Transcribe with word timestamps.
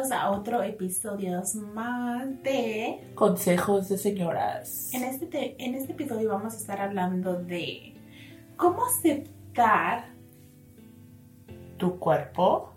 bienvenidos 0.00 0.12
a 0.12 0.30
otro 0.30 0.62
episodio 0.62 1.42
más 1.74 2.42
de 2.42 3.00
Consejos 3.14 3.88
de 3.90 3.98
Señoras. 3.98 4.92
En 4.94 5.04
este, 5.04 5.26
te- 5.26 5.62
en 5.62 5.74
este 5.74 5.92
episodio 5.92 6.28
vamos 6.30 6.54
a 6.54 6.56
estar 6.56 6.80
hablando 6.80 7.34
de 7.34 7.94
cómo 8.56 8.84
aceptar 8.86 10.06
Tu 11.76 11.98
cuerpo, 11.98 12.72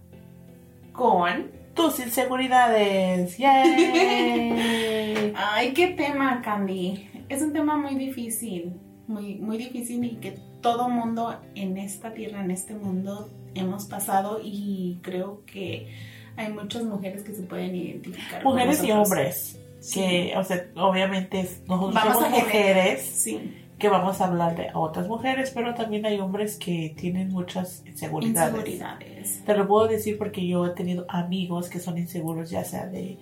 con... 0.91 1.51
tus 1.73 1.99
inseguridades. 1.99 3.37
¡Yay! 3.37 5.33
Ay, 5.35 5.73
qué 5.73 5.87
tema, 5.89 6.41
Candy. 6.41 7.09
Es 7.29 7.41
un 7.41 7.53
tema 7.53 7.77
muy 7.77 7.95
difícil, 7.95 8.73
muy, 9.07 9.35
muy 9.35 9.57
difícil 9.57 10.03
y 10.03 10.15
que 10.17 10.37
todo 10.61 10.89
mundo 10.89 11.35
en 11.55 11.77
esta 11.77 12.13
tierra, 12.13 12.43
en 12.43 12.51
este 12.51 12.75
mundo, 12.75 13.29
hemos 13.55 13.85
pasado 13.85 14.39
y 14.43 14.99
creo 15.03 15.43
que 15.45 15.87
hay 16.35 16.51
muchas 16.51 16.83
mujeres 16.83 17.23
que 17.23 17.33
se 17.33 17.43
pueden 17.43 17.75
identificar. 17.75 18.43
con 18.43 18.53
Mujeres 18.53 18.83
y 18.83 18.91
hombres. 18.91 19.59
Sí. 19.79 19.99
Que, 19.99 20.33
o 20.37 20.43
sea, 20.43 20.65
obviamente 20.75 21.47
nosotros 21.67 21.93
Vamos 21.93 22.13
somos 22.13 22.27
a 22.33 22.43
mujeres 22.43 23.01
Sí, 23.01 23.53
que 23.77 23.89
vamos 23.89 24.21
a 24.21 24.27
hablar 24.27 24.55
de 24.55 24.67
otras 24.73 25.07
mujeres, 25.09 25.51
pero 25.53 25.73
también 25.73 26.05
hay 26.05 26.19
hombres 26.21 26.55
que 26.57 26.93
tienen 26.97 27.29
muchas 27.29 27.83
inseguridades. 27.85 28.53
inseguridades. 28.53 29.43
Te 29.45 29.55
lo 29.55 29.67
puedo 29.67 29.87
decir 29.87 30.17
porque 30.17 30.47
yo 30.47 30.65
he 30.67 30.69
tenido 30.69 31.05
amigos 31.09 31.69
que 31.69 31.79
son 31.79 31.97
inseguros, 31.97 32.49
ya 32.49 32.63
sea 32.63 32.85
de 32.87 33.17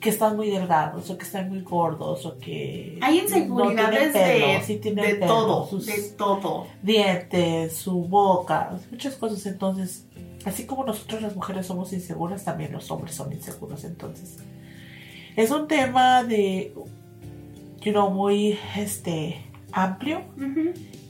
que 0.00 0.10
están 0.10 0.36
muy 0.36 0.50
delgados 0.50 1.10
o 1.10 1.18
que 1.18 1.24
están 1.24 1.48
muy 1.48 1.62
gordos 1.62 2.24
o 2.24 2.38
que 2.38 2.98
Hay 3.00 3.16
no 3.16 3.22
inseguridades 3.24 4.12
tienen 4.12 4.12
pelo, 4.12 4.46
de, 4.46 4.62
sí 4.62 4.76
tienen 4.76 5.04
de 5.04 5.14
pelo, 5.16 5.26
todo, 5.26 5.66
sus 5.66 5.86
de 5.86 6.02
todo. 6.16 6.66
dientes, 6.82 7.76
su 7.76 8.04
boca, 8.04 8.78
muchas 8.90 9.14
cosas. 9.16 9.44
Entonces, 9.46 10.06
así 10.44 10.66
como 10.66 10.84
nosotros 10.84 11.20
las 11.20 11.34
mujeres 11.34 11.66
somos 11.66 11.92
inseguras, 11.92 12.44
también 12.44 12.72
los 12.72 12.90
hombres 12.90 13.14
son 13.14 13.32
inseguros. 13.32 13.82
Entonces, 13.84 14.36
es 15.34 15.50
un 15.50 15.66
tema 15.66 16.22
de, 16.22 16.72
you 17.80 17.92
know, 17.92 18.10
muy 18.10 18.56
este 18.76 19.42
amplio 19.72 20.22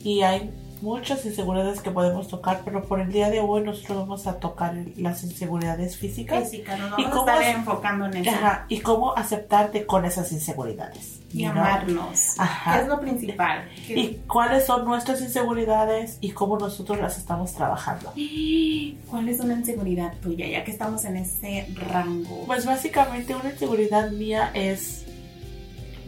y 0.03 0.23
hay 0.23 0.51
muchas 0.83 1.25
inseguridades 1.27 1.81
que 1.81 1.91
podemos 1.91 2.29
tocar, 2.29 2.63
pero 2.65 2.83
por 2.85 3.01
el 3.01 3.11
día 3.13 3.31
de 3.31 3.41
hoy 3.41 3.63
nosotros 3.63 3.99
vamos 3.99 4.27
a 4.27 4.39
tocar 4.39 4.75
las 4.97 5.23
inseguridades 5.25 5.97
físicas 5.97 6.51
Física, 6.51 6.77
nos 6.77 6.99
¿Y 6.99 7.03
vamos 7.03 7.07
a 7.07 7.11
cómo 7.11 7.29
estar 7.31 7.43
es- 7.43 7.57
enfocando 7.57 8.07
en 8.07 8.17
eso. 8.19 8.31
Ajá, 8.31 8.67
y 8.69 8.81
cómo 8.81 9.17
aceptarte 9.17 9.87
con 9.87 10.05
esas 10.05 10.31
inseguridades. 10.33 11.15
Y 11.31 11.41
know? 11.43 11.51
amarnos. 11.53 12.39
Ajá. 12.41 12.73
Que 12.77 12.83
es 12.83 12.89
lo 12.89 13.01
principal. 13.01 13.69
Que- 13.87 13.99
Y 13.99 14.23
cuáles 14.27 14.65
son 14.65 14.87
nuestras 14.87 15.21
inseguridades 15.21 16.17
y 16.23 16.31
cómo 16.31 16.59
nosotros 16.59 16.99
las 17.01 17.19
estamos 17.19 17.53
trabajando. 17.53 18.13
¿Cuál 19.11 19.29
es 19.29 19.41
una 19.41 19.55
inseguridad 19.55 20.15
tuya? 20.23 20.47
Ya 20.47 20.65
que 20.65 20.71
estamos 20.71 21.05
en 21.05 21.19
ese 21.19 21.67
rango. 21.75 22.45
Pues 22.47 22.65
básicamente 22.65 23.35
una 23.35 23.51
inseguridad 23.51 24.11
mía 24.11 24.51
es 24.55 25.05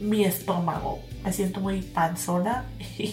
mi 0.01 0.25
estómago. 0.25 1.01
Me 1.23 1.35
siento 1.35 1.61
muy 1.61 1.83
panzona 1.83 2.65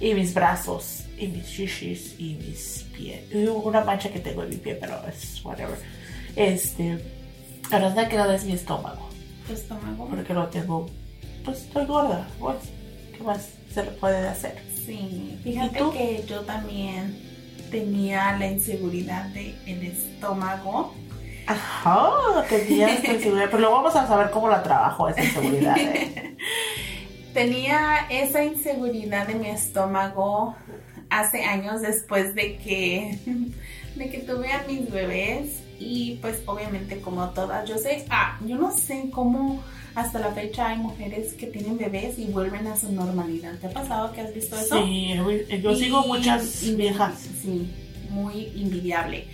y, 0.00 0.14
mis 0.14 0.34
brazos 0.34 1.04
y 1.18 1.26
mis 1.28 1.46
shishis 1.46 2.14
y 2.18 2.34
mis 2.34 2.86
pies. 2.96 3.20
Y 3.32 3.46
Una 3.46 3.84
mancha 3.84 4.10
que 4.10 4.20
tengo 4.20 4.42
en 4.42 4.50
mi 4.50 4.56
pie, 4.56 4.74
pero 4.74 4.94
es 5.08 5.44
whatever. 5.44 5.78
Este, 6.36 6.98
la 7.70 7.78
verdad 7.78 8.08
que 8.08 8.16
no 8.16 8.30
es 8.30 8.44
mi 8.44 8.52
estómago, 8.52 9.08
Tu 9.46 9.52
estómago. 9.52 10.08
porque 10.08 10.32
lo 10.34 10.48
tengo, 10.48 10.86
pues 11.44 11.58
estoy 11.62 11.86
gorda. 11.86 12.26
Pues, 12.38 12.56
¿Qué 13.16 13.22
más 13.22 13.48
se 13.72 13.84
le 13.84 13.90
puede 13.92 14.26
hacer? 14.26 14.62
Sí. 14.74 15.38
¿Y 15.44 15.52
Fíjate 15.52 15.78
que 15.92 16.24
yo 16.26 16.40
también 16.40 17.30
tenía 17.70 18.36
la 18.36 18.46
inseguridad 18.46 19.26
del 19.26 19.56
el 19.66 19.82
estómago. 19.84 20.94
Ajá, 21.46 22.10
tenía 22.48 22.92
esta 22.94 23.12
inseguridad, 23.12 23.46
pero 23.46 23.58
luego 23.58 23.76
vamos 23.76 23.96
a 23.96 24.06
saber 24.06 24.30
cómo 24.30 24.48
la 24.48 24.62
trabajo 24.62 25.08
esa 25.08 25.24
inseguridad. 25.24 25.76
¿eh? 25.78 26.26
Tenía 27.34 28.06
esa 28.10 28.44
inseguridad 28.44 29.26
de 29.28 29.34
mi 29.34 29.48
estómago 29.48 30.56
hace 31.10 31.44
años 31.44 31.80
después 31.80 32.34
de 32.34 32.56
que, 32.56 33.18
de 33.96 34.10
que 34.10 34.18
tuve 34.18 34.52
a 34.52 34.64
mis 34.66 34.90
bebés 34.90 35.60
y 35.78 36.18
pues 36.20 36.40
obviamente 36.46 37.00
como 37.00 37.30
todas, 37.30 37.68
yo 37.68 37.78
sé, 37.78 38.04
ah, 38.10 38.38
yo 38.46 38.56
no 38.56 38.70
sé 38.76 39.10
cómo 39.12 39.62
hasta 39.94 40.18
la 40.18 40.32
fecha 40.32 40.68
hay 40.68 40.78
mujeres 40.78 41.32
que 41.34 41.46
tienen 41.46 41.78
bebés 41.78 42.18
y 42.18 42.26
vuelven 42.26 42.66
a 42.66 42.76
su 42.76 42.92
normalidad. 42.92 43.54
¿Te 43.58 43.66
ha 43.68 43.70
pasado 43.70 44.12
que 44.12 44.20
has 44.20 44.34
visto 44.34 44.56
eso? 44.56 44.76
Sí, 44.84 45.14
yo 45.62 45.74
sigo 45.74 46.02
Y- 46.04 46.08
muchas 46.08 46.76
viejas. 46.76 47.14
Sí, 47.42 47.70
muy 48.10 48.52
invidiable. 48.56 49.26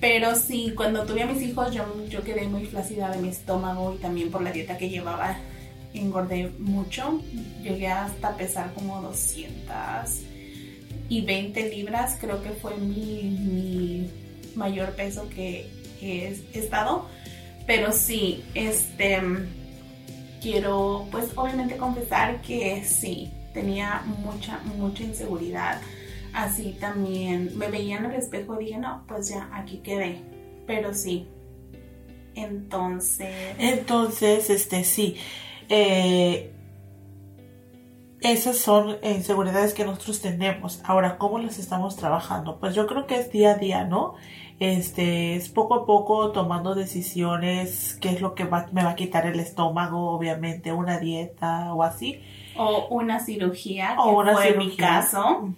Pero 0.00 0.36
sí, 0.36 0.72
cuando 0.76 1.04
tuve 1.04 1.22
a 1.22 1.26
mis 1.26 1.42
hijos 1.42 1.72
yo, 1.74 1.84
yo 2.08 2.22
quedé 2.22 2.46
muy 2.46 2.66
flácida 2.66 3.10
de 3.10 3.18
mi 3.18 3.28
estómago 3.28 3.94
y 3.94 3.98
también 3.98 4.30
por 4.30 4.42
la 4.42 4.52
dieta 4.52 4.76
que 4.76 4.90
llevaba 4.90 5.36
engordé 5.94 6.50
mucho. 6.58 7.22
Llegué 7.62 7.88
hasta 7.88 8.36
pesar 8.36 8.74
como 8.74 9.00
220 9.02 11.70
libras, 11.70 12.18
creo 12.20 12.42
que 12.42 12.50
fue 12.50 12.76
mi, 12.76 13.22
mi 13.22 14.10
mayor 14.54 14.94
peso 14.96 15.28
que 15.28 15.70
he 16.02 16.36
estado. 16.52 17.06
Pero 17.66 17.92
sí, 17.92 18.44
este 18.54 19.22
quiero 20.44 21.08
pues 21.10 21.30
obviamente 21.36 21.78
confesar 21.78 22.42
que 22.42 22.84
sí, 22.84 23.32
tenía 23.54 24.02
mucha, 24.18 24.58
mucha 24.76 25.02
inseguridad. 25.02 25.80
Así 26.34 26.76
también 26.78 27.56
me 27.56 27.68
veía 27.68 27.96
en 27.96 28.06
el 28.06 28.16
espejo 28.16 28.60
y 28.60 28.66
dije, 28.66 28.78
no, 28.78 29.04
pues 29.08 29.30
ya 29.30 29.48
aquí 29.54 29.78
quedé. 29.78 30.20
Pero 30.66 30.92
sí. 30.92 31.26
Entonces... 32.34 33.54
Entonces, 33.58 34.50
este, 34.50 34.84
sí. 34.84 35.16
Eh, 35.68 36.50
esas 38.20 38.56
son 38.58 38.96
inseguridades 39.02 39.74
que 39.74 39.84
nosotros 39.84 40.20
tenemos. 40.20 40.80
Ahora, 40.84 41.18
¿cómo 41.18 41.38
las 41.38 41.58
estamos 41.58 41.96
trabajando? 41.96 42.58
Pues 42.58 42.74
yo 42.74 42.86
creo 42.86 43.06
que 43.06 43.16
es 43.16 43.30
día 43.30 43.52
a 43.52 43.54
día, 43.56 43.84
¿no? 43.84 44.14
Este, 44.60 45.34
es 45.34 45.48
poco 45.48 45.74
a 45.74 45.84
poco 45.84 46.30
tomando 46.32 46.74
decisiones, 46.74 47.98
qué 48.00 48.10
es 48.10 48.20
lo 48.20 48.34
que 48.34 48.44
va- 48.44 48.68
me 48.72 48.84
va 48.84 48.90
a 48.90 48.94
quitar 48.94 49.26
el 49.26 49.40
estómago, 49.40 50.10
obviamente, 50.12 50.72
una 50.72 50.98
dieta 50.98 51.74
o 51.74 51.82
así. 51.82 52.20
O 52.56 52.86
una 52.90 53.18
cirugía, 53.20 53.96
O 53.98 54.04
que 54.10 54.14
una 54.16 54.32
fue 54.32 54.44
mi 54.54 54.64
cirugía. 54.66 54.86
caso. 54.86 55.38
Ujú. 55.42 55.52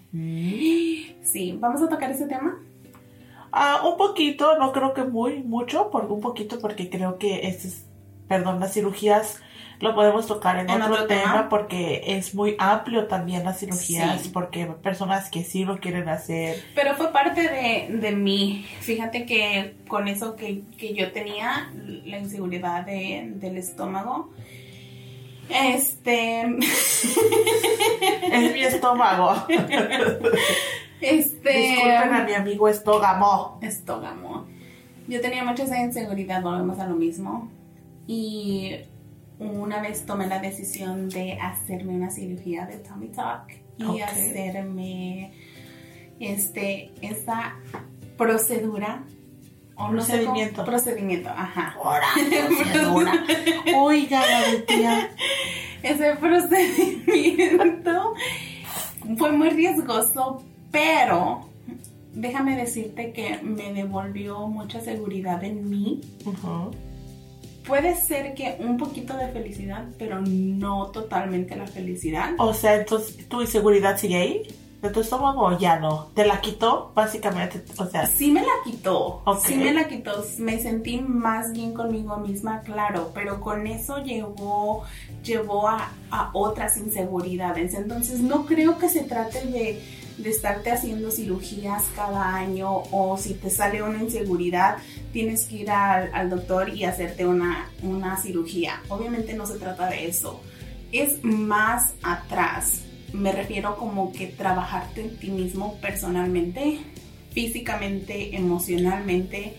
Sí, 1.22 1.56
¿vamos 1.60 1.82
a 1.82 1.88
tocar 1.88 2.10
ese 2.10 2.26
tema? 2.26 2.58
Ah, 3.52 3.82
un 3.88 3.96
poquito, 3.96 4.58
no 4.58 4.72
creo 4.72 4.92
que 4.92 5.04
muy, 5.04 5.42
mucho, 5.42 5.90
por 5.90 6.06
un 6.10 6.20
poquito, 6.20 6.58
porque 6.58 6.90
creo 6.90 7.18
que 7.18 7.46
es, 7.48 7.86
perdón, 8.28 8.60
las 8.60 8.72
cirugías 8.72 9.40
lo 9.80 9.94
podemos 9.94 10.26
tocar 10.26 10.58
en, 10.58 10.70
¿En 10.70 10.80
otro, 10.82 10.94
otro 10.94 11.06
tema, 11.06 11.22
tema? 11.32 11.48
porque 11.48 12.02
es 12.06 12.34
muy 12.34 12.56
amplio 12.58 13.06
también 13.06 13.44
las 13.44 13.58
cirugías, 13.60 14.22
Sí. 14.22 14.30
porque 14.32 14.66
personas 14.66 15.30
que 15.30 15.44
sí 15.44 15.64
lo 15.64 15.78
quieren 15.78 16.08
hacer. 16.08 16.62
Pero 16.74 16.94
fue 16.94 17.12
parte 17.12 17.42
de, 17.42 17.88
de 17.98 18.12
mí. 18.12 18.64
Fíjate 18.80 19.26
que 19.26 19.76
con 19.88 20.08
eso 20.08 20.34
que, 20.36 20.62
que 20.78 20.94
yo 20.94 21.12
tenía, 21.12 21.70
la 22.04 22.18
inseguridad 22.18 22.84
de- 22.86 23.32
del 23.36 23.56
estómago, 23.58 24.30
este... 25.48 26.42
Es 28.32 28.52
mi 28.52 28.62
estómago. 28.62 29.34
este... 31.00 31.52
Disculpen 31.52 32.14
a 32.14 32.24
mi 32.26 32.32
amigo 32.34 32.68
estógamo. 32.68 33.58
estógamo. 33.62 34.46
Yo 35.08 35.20
tenía 35.20 35.44
mucha 35.44 35.62
esa 35.64 35.80
inseguridad, 35.80 36.42
volvemos 36.42 36.78
a 36.80 36.86
lo 36.86 36.96
mismo. 36.96 37.48
Y 38.08 38.76
una 39.38 39.80
vez 39.82 40.06
tomé 40.06 40.26
la 40.26 40.38
decisión 40.40 41.08
de 41.10 41.34
hacerme 41.40 41.94
una 41.94 42.10
cirugía 42.10 42.66
de 42.66 42.78
tummy 42.78 43.08
tuck 43.08 43.52
y 43.78 44.00
hacerme 44.00 45.32
este 46.20 46.92
esa 47.02 47.56
procedura 48.16 49.04
o 49.76 49.88
no 49.92 50.00
sé 50.02 50.24
cómo- 50.24 50.32
Procedimiento. 50.32 50.64
procedimiento, 50.64 51.28
ajá. 51.28 51.74
Ahora, 51.76 52.06
procedura. 52.56 53.24
Oiga, 53.76 54.20
la 54.20 54.64
tía. 54.66 55.10
Ese 55.82 56.14
procedimiento 56.16 58.14
fue 59.18 59.32
muy 59.32 59.50
riesgoso, 59.50 60.42
pero 60.72 61.50
déjame 62.14 62.56
decirte 62.56 63.12
que 63.12 63.38
me 63.42 63.72
devolvió 63.74 64.46
mucha 64.48 64.80
seguridad 64.80 65.44
en 65.44 65.68
mí. 65.68 66.00
Ujú. 66.24 66.70
Puede 67.66 67.96
ser 67.96 68.34
que 68.34 68.56
un 68.60 68.76
poquito 68.76 69.16
de 69.16 69.28
felicidad, 69.28 69.84
pero 69.98 70.20
no 70.20 70.86
totalmente 70.86 71.56
la 71.56 71.66
felicidad. 71.66 72.34
O 72.38 72.54
sea, 72.54 72.76
entonces, 72.76 73.28
¿tu 73.28 73.40
inseguridad 73.40 73.98
sigue 73.98 74.16
ahí? 74.16 74.42
¿De 74.82 74.90
tu 74.90 75.00
estómago 75.00 75.46
o 75.46 75.58
ya 75.58 75.80
no? 75.80 76.08
¿Te 76.14 76.26
la 76.26 76.40
quitó? 76.40 76.92
Básicamente, 76.94 77.62
o 77.78 77.86
sea, 77.86 78.06
Sí 78.06 78.30
me 78.30 78.42
la 78.42 78.52
quitó, 78.62 79.22
sí 79.42 79.56
me 79.56 79.72
la 79.72 79.88
quitó, 79.88 80.12
me 80.38 80.58
sentí 80.60 80.98
más 80.98 81.52
bien 81.52 81.72
conmigo 81.72 82.18
misma, 82.18 82.60
claro, 82.60 83.10
pero 83.14 83.40
con 83.40 83.66
eso 83.66 84.04
llevó, 84.04 84.84
llevó 85.24 85.68
a, 85.68 85.90
a 86.10 86.30
otras 86.34 86.76
inseguridades. 86.76 87.74
Entonces 87.74 88.20
no 88.20 88.44
creo 88.44 88.78
que 88.78 88.88
se 88.90 89.02
trate 89.04 89.46
de, 89.46 89.82
de 90.18 90.30
estarte 90.30 90.70
haciendo 90.70 91.10
cirugías 91.10 91.84
cada 91.94 92.34
año 92.34 92.82
o 92.90 93.16
si 93.18 93.34
te 93.34 93.50
sale 93.50 93.82
una 93.82 94.02
inseguridad, 94.02 94.76
tienes 95.16 95.46
que 95.46 95.56
ir 95.56 95.70
al, 95.70 96.10
al 96.12 96.28
doctor 96.28 96.68
y 96.76 96.84
hacerte 96.84 97.24
una, 97.24 97.70
una 97.82 98.20
cirugía. 98.20 98.82
Obviamente 98.90 99.32
no 99.32 99.46
se 99.46 99.54
trata 99.58 99.88
de 99.88 100.08
eso. 100.08 100.42
Es 100.92 101.24
más 101.24 101.94
atrás. 102.02 102.82
Me 103.14 103.32
refiero 103.32 103.76
como 103.76 104.12
que 104.12 104.26
trabajarte 104.26 105.00
en 105.00 105.16
ti 105.16 105.30
mismo 105.30 105.78
personalmente, 105.80 106.80
físicamente, 107.30 108.36
emocionalmente. 108.36 109.54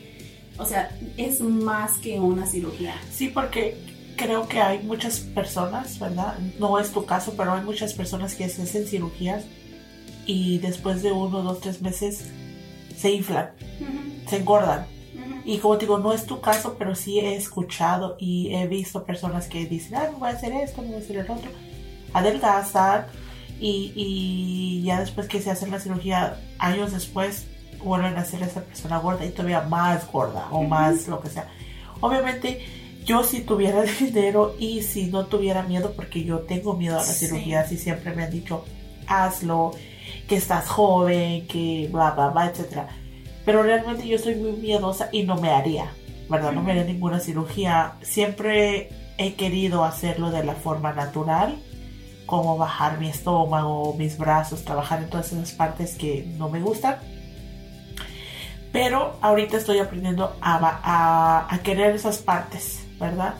O 0.59 0.65
sea, 0.65 0.95
es 1.17 1.41
más 1.41 1.97
que 1.97 2.19
una 2.19 2.45
cirugía. 2.45 2.93
Sí, 3.11 3.29
porque 3.29 3.77
creo 4.15 4.47
que 4.47 4.59
hay 4.59 4.83
muchas 4.83 5.21
personas, 5.21 5.97
¿verdad? 5.97 6.37
No 6.59 6.77
es 6.77 6.91
tu 6.91 7.03
caso, 7.03 7.33
pero 7.35 7.53
hay 7.53 7.63
muchas 7.63 7.95
personas 7.95 8.35
que 8.35 8.47
se 8.47 8.61
hacen 8.61 8.85
cirugías 8.85 9.43
y 10.27 10.59
después 10.59 11.01
de 11.01 11.13
uno, 11.13 11.41
dos, 11.41 11.61
tres 11.61 11.81
meses 11.81 12.25
se 12.95 13.09
inflan, 13.09 13.49
se 14.29 14.35
engordan. 14.35 14.96
Y 15.47 15.59
como 15.59 15.77
te 15.77 15.85
digo, 15.85 15.97
no 15.97 16.11
es 16.11 16.25
tu 16.25 16.41
caso, 16.41 16.75
pero 16.77 16.93
sí 16.93 17.19
he 17.19 17.35
escuchado 17.37 18.17
y 18.19 18.53
he 18.53 18.67
visto 18.67 19.05
personas 19.05 19.47
que 19.47 19.65
dicen, 19.65 19.95
ah, 19.95 20.09
me 20.11 20.17
voy 20.19 20.29
a 20.29 20.33
hacer 20.33 20.51
esto, 20.51 20.81
me 20.81 20.89
voy 20.89 20.97
a 20.97 20.99
hacer 20.99 21.15
el 21.15 21.31
otro. 21.31 21.49
Adelgazan 22.13 23.05
y, 23.59 23.93
y 23.95 24.83
ya 24.83 24.99
después 24.99 25.27
que 25.27 25.41
se 25.41 25.49
hacen 25.49 25.71
la 25.71 25.79
cirugía, 25.79 26.37
años 26.59 26.91
después, 26.91 27.45
vuelven 27.83 28.17
a 28.17 28.25
ser 28.25 28.43
esa 28.43 28.61
persona 28.61 28.97
gorda 28.97 29.25
y 29.25 29.29
todavía 29.29 29.61
más 29.61 30.11
gorda 30.11 30.47
o 30.51 30.63
más 30.63 31.07
lo 31.07 31.21
que 31.21 31.29
sea. 31.29 31.47
Obviamente, 32.01 32.65
yo 33.05 33.23
si 33.23 33.41
tuviera 33.41 33.83
dinero 33.99 34.53
y 34.59 34.81
si 34.81 35.05
no 35.07 35.27
tuviera 35.27 35.63
miedo, 35.63 35.93
porque 35.95 36.23
yo 36.25 36.39
tengo 36.39 36.73
miedo 36.73 36.95
a 36.95 37.03
las 37.05 37.15
Sí. 37.15 37.27
cirugías 37.27 37.71
y 37.71 37.77
siempre 37.77 38.13
me 38.13 38.23
han 38.25 38.31
dicho, 38.31 38.65
hazlo, 39.07 39.71
que 40.27 40.35
estás 40.35 40.67
joven, 40.67 41.47
que 41.47 41.89
bla, 41.91 42.11
bla, 42.11 42.27
bla, 42.29 42.47
etcétera 42.47 42.89
pero 43.47 43.63
realmente 43.63 44.05
yo 44.05 44.19
soy 44.19 44.35
muy 44.35 44.51
miedosa 44.51 45.07
y 45.13 45.23
no 45.23 45.37
me 45.37 45.51
haría, 45.51 45.93
¿verdad? 46.29 46.51
No 46.51 46.61
me 46.61 46.71
haría 46.71 46.83
ninguna 46.83 47.21
cirugía. 47.21 47.93
Siempre 48.01 48.89
he 49.17 49.35
querido 49.35 49.85
hacerlo 49.85 50.31
de 50.31 50.43
la 50.43 50.53
forma 50.53 50.91
natural, 50.91 51.57
como 52.25 52.57
bajar 52.57 52.99
mi 52.99 53.07
estómago, 53.07 53.95
mis 53.97 54.17
brazos, 54.17 54.65
trabajar 54.65 55.01
en 55.01 55.09
todas 55.09 55.31
esas 55.31 55.53
partes 55.53 55.95
que 55.95 56.27
no 56.37 56.49
me 56.49 56.59
gustan. 56.59 56.97
Pero 58.73 59.15
ahorita 59.21 59.55
estoy 59.55 59.79
aprendiendo 59.79 60.35
a, 60.41 61.57
querer 61.63 61.95
esas 61.95 62.17
partes, 62.17 62.85
¿verdad? 62.99 63.35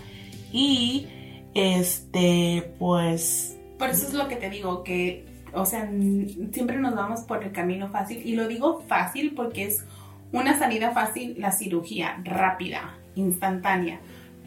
Y 0.54 1.10
este, 1.54 2.74
pues, 2.80 3.58
Por 3.78 3.90
eso 3.90 4.08
es 4.08 4.14
lo 4.14 4.30
que 4.30 4.38
te 4.38 4.50
digo, 4.50 4.86
que, 4.86 5.26
o 5.52 5.66
sea, 5.66 5.92
siempre 6.54 6.78
nos 6.78 6.96
vamos 6.96 7.24
por 7.24 7.44
el 7.44 7.52
camino 7.52 7.90
fácil. 7.90 8.26
Y 8.26 8.36
lo 8.36 8.48
digo 8.48 8.86
fácil 8.88 9.34
porque 9.36 9.66
es 9.66 9.84
una 10.32 10.58
salida 10.58 10.92
fácil, 10.92 11.36
la 11.40 11.52
cirugía, 11.52 12.20
rápida, 12.24 12.96
instantánea. 13.16 14.00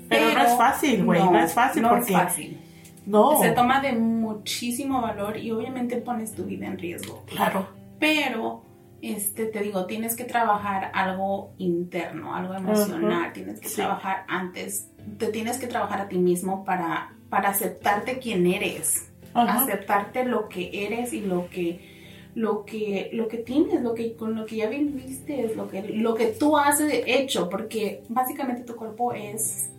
Pero 0.09 0.35
no 0.35 0.43
es 0.45 0.57
fácil, 0.57 1.05
güey, 1.05 1.21
no 1.23 1.39
es 1.39 1.53
fácil 1.55 1.83
no 1.83 1.89
porque- 1.91 2.13
es 2.13 2.19
fácil. 2.21 2.61
no, 3.07 3.41
Se 3.41 3.51
toma 3.53 3.81
de 3.81 3.93
muchísimo 3.93 5.01
valor 5.01 5.37
y 5.37 5.51
obviamente 5.53 5.97
pones 5.99 6.35
tu 6.35 6.45
vida 6.45 6.67
en 6.67 6.79
riesgo. 6.79 7.25
claro, 7.27 7.69
Pero, 7.99 8.63
este, 9.03 9.45
te 9.47 9.61
digo, 9.61 9.85
tienes 9.87 10.17
que 10.17 10.25
trabajar 10.25 10.91
algo 10.95 11.53
interno, 11.59 12.35
algo 12.35 12.55
emocional, 12.55 13.33
tienes 13.33 13.61
que 13.61 13.69
Sí. 13.69 13.77
trabajar 13.77 14.25
antes, 14.29 14.91
te 15.19 15.27
tienes 15.29 15.59
que 15.59 15.67
trabajar 15.67 16.01
a 16.01 16.09
ti 16.09 16.19
mismo 16.19 16.65
para, 16.65 17.13
para 17.29 17.51
aceptarte 17.51 18.19
quién 18.19 18.47
eres 18.47 19.07
aceptarte 19.33 20.25
lo 20.25 20.49
que 20.49 20.87
eres 20.87 21.13
y 21.13 21.21
lo 21.21 21.49
que 21.51 22.00
lo 22.35 22.65
que 22.65 23.11
lo 23.13 23.29
que 23.29 23.39
tienes 23.39 23.83
lo 23.83 23.95
que 23.95 24.15
con 24.15 24.37
lo 24.37 24.47
que 24.47 24.57
ya 24.57 24.69
viviste 24.69 25.53
lo 25.57 25.69
que 25.69 25.83
lo 25.83 26.15
que 26.15 26.29
tú 26.29 26.57
has 26.57 26.81
hecho 26.81 27.49
porque 27.49 28.03
básicamente 28.09 28.63
tu 28.63 28.77
cuerpo 28.77 29.13
es 29.13 29.71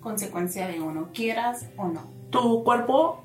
consecuencia 0.00 0.68
de 0.68 0.80
uno 0.80 1.08
quieras 1.12 1.66
o 1.76 1.88
no 1.88 2.18
tu 2.30 2.62
cuerpo 2.62 3.24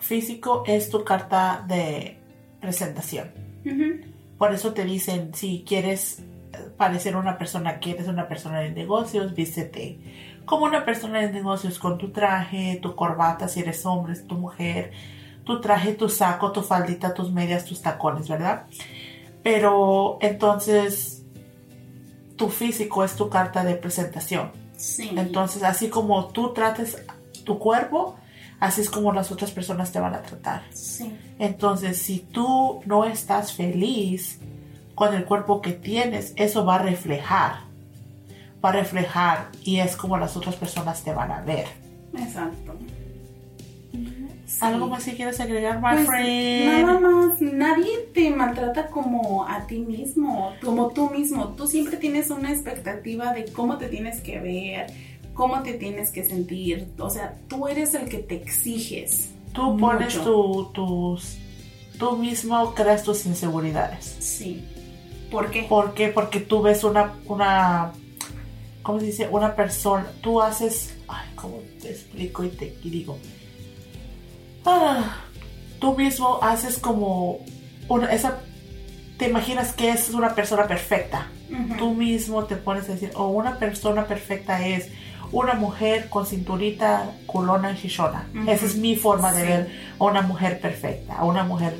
físico 0.00 0.64
es 0.66 0.90
tu 0.90 1.04
carta 1.04 1.64
de 1.66 2.18
presentación. 2.60 3.30
Por 4.38 4.52
eso 4.52 4.72
te 4.72 4.84
dicen, 4.84 5.34
si 5.34 5.64
quieres 5.66 6.20
eh, 6.20 6.58
parecer 6.76 7.16
una 7.16 7.36
persona 7.38 7.80
que 7.80 7.92
eres 7.92 8.08
una 8.08 8.28
persona 8.28 8.60
de 8.60 8.70
negocios, 8.70 9.34
vístete 9.34 9.98
como 10.44 10.64
una 10.64 10.84
persona 10.86 11.20
de 11.20 11.30
negocios 11.30 11.78
con 11.78 11.98
tu 11.98 12.10
traje, 12.10 12.78
tu 12.80 12.94
corbata, 12.94 13.48
si 13.48 13.60
eres 13.60 13.84
hombre, 13.84 14.14
tu 14.20 14.34
mujer, 14.36 14.92
tu 15.48 15.62
traje, 15.62 15.94
tu 15.94 16.10
saco, 16.10 16.52
tu 16.52 16.60
faldita, 16.60 17.14
tus 17.14 17.32
medias, 17.32 17.64
tus 17.64 17.80
tacones, 17.80 18.28
¿verdad? 18.28 18.66
Pero 19.42 20.18
entonces 20.20 21.22
tu 22.36 22.50
físico 22.50 23.02
es 23.02 23.16
tu 23.16 23.30
carta 23.30 23.64
de 23.64 23.74
presentación. 23.74 24.52
sí 24.76 25.10
Entonces, 25.16 25.62
así 25.62 25.88
como 25.88 26.26
tú 26.26 26.52
trates 26.52 26.98
tu 27.46 27.58
cuerpo, 27.58 28.16
así 28.60 28.82
es 28.82 28.90
como 28.90 29.10
las 29.14 29.32
otras 29.32 29.50
personas 29.50 29.90
te 29.90 30.00
van 30.00 30.14
a 30.14 30.20
tratar. 30.20 30.64
sí 30.70 31.16
Entonces, 31.38 31.96
si 31.96 32.18
tú 32.18 32.82
no 32.84 33.06
estás 33.06 33.54
feliz 33.54 34.40
con 34.94 35.14
el 35.14 35.24
cuerpo 35.24 35.62
que 35.62 35.72
tienes, 35.72 36.34
eso 36.36 36.66
va 36.66 36.74
a 36.74 36.80
reflejar. 36.80 37.60
Va 38.62 38.68
a 38.68 38.72
reflejar 38.72 39.48
y 39.62 39.80
es 39.80 39.96
como 39.96 40.18
las 40.18 40.36
otras 40.36 40.56
personas 40.56 41.02
te 41.02 41.14
van 41.14 41.32
a 41.32 41.40
ver. 41.40 41.68
exacto 42.12 42.74
Sí. 44.48 44.60
¿Algo 44.62 44.86
más 44.88 45.04
que 45.04 45.14
quieras 45.14 45.38
agregar, 45.40 45.76
my 45.82 45.90
Pues, 45.92 46.06
friend? 46.06 46.66
nada 46.86 46.98
más, 46.98 47.38
nadie 47.42 47.90
te 48.14 48.30
maltrata 48.30 48.86
como 48.86 49.44
a 49.46 49.66
ti 49.66 49.78
mismo, 49.80 50.54
como 50.64 50.88
tú 50.88 51.10
mismo. 51.10 51.48
Tú 51.48 51.66
siempre 51.66 51.98
tienes 51.98 52.30
una 52.30 52.50
expectativa 52.50 53.34
de 53.34 53.44
cómo 53.52 53.76
te 53.76 53.88
tienes 53.88 54.20
que 54.22 54.40
ver, 54.40 54.86
cómo 55.34 55.62
te 55.62 55.74
tienes 55.74 56.10
que 56.10 56.24
sentir. 56.24 56.88
O 56.98 57.10
sea, 57.10 57.36
tú 57.46 57.68
eres 57.68 57.92
el 57.92 58.08
que 58.08 58.18
te 58.18 58.36
exiges. 58.36 59.32
Tú 59.52 59.76
pones 59.76 60.14
tu- 60.22 60.70
tus... 60.72 61.36
Tú 61.98 62.16
mismo 62.16 62.72
creas 62.74 63.02
tus 63.02 63.26
inseguridades. 63.26 64.16
Sí. 64.18 64.64
¿Por 65.30 65.50
qué? 65.50 65.64
¿Por 65.64 65.92
qué? 65.92 66.08
Porque 66.08 66.40
tú 66.40 66.62
ves 66.62 66.84
una... 66.84 67.12
una 67.26 67.92
¿Cómo 68.82 68.98
se 69.00 69.06
dice? 69.06 69.28
Una 69.30 69.54
persona... 69.54 70.06
Tú 70.22 70.40
haces... 70.40 70.94
Ay, 71.06 71.28
¿cómo 71.34 71.58
te 71.82 71.90
explico 71.90 72.44
y 72.44 72.48
te 72.48 72.74
y 72.82 72.88
digo? 72.88 73.18
Ah, 74.70 75.16
tú 75.80 75.96
mismo 75.96 76.38
haces 76.42 76.78
como... 76.78 77.38
Una, 77.88 78.12
esa, 78.12 78.40
te 79.16 79.28
imaginas 79.28 79.72
que 79.72 79.90
es 79.90 80.10
una 80.10 80.34
persona 80.34 80.66
perfecta. 80.66 81.28
Tú 81.78 81.94
mismo 81.94 82.44
te 82.44 82.56
pones 82.56 82.88
a 82.88 82.92
decir, 82.92 83.10
o 83.14 83.28
una 83.28 83.58
persona 83.58 84.04
perfecta 84.06 84.66
es 84.66 84.90
una 85.32 85.54
mujer 85.54 86.08
con 86.10 86.26
cinturita, 86.26 87.10
culona 87.26 87.72
y 87.72 87.76
chichona. 87.76 88.28
Esa 88.46 88.66
es 88.66 88.76
mi 88.76 88.96
forma 88.96 89.32
de 89.32 89.40
Sí. 89.40 89.46
ver 89.48 89.70
a 89.98 90.04
una 90.04 90.20
mujer 90.22 90.60
perfecta, 90.60 91.14
a 91.16 91.24
una 91.24 91.44
mujer 91.44 91.74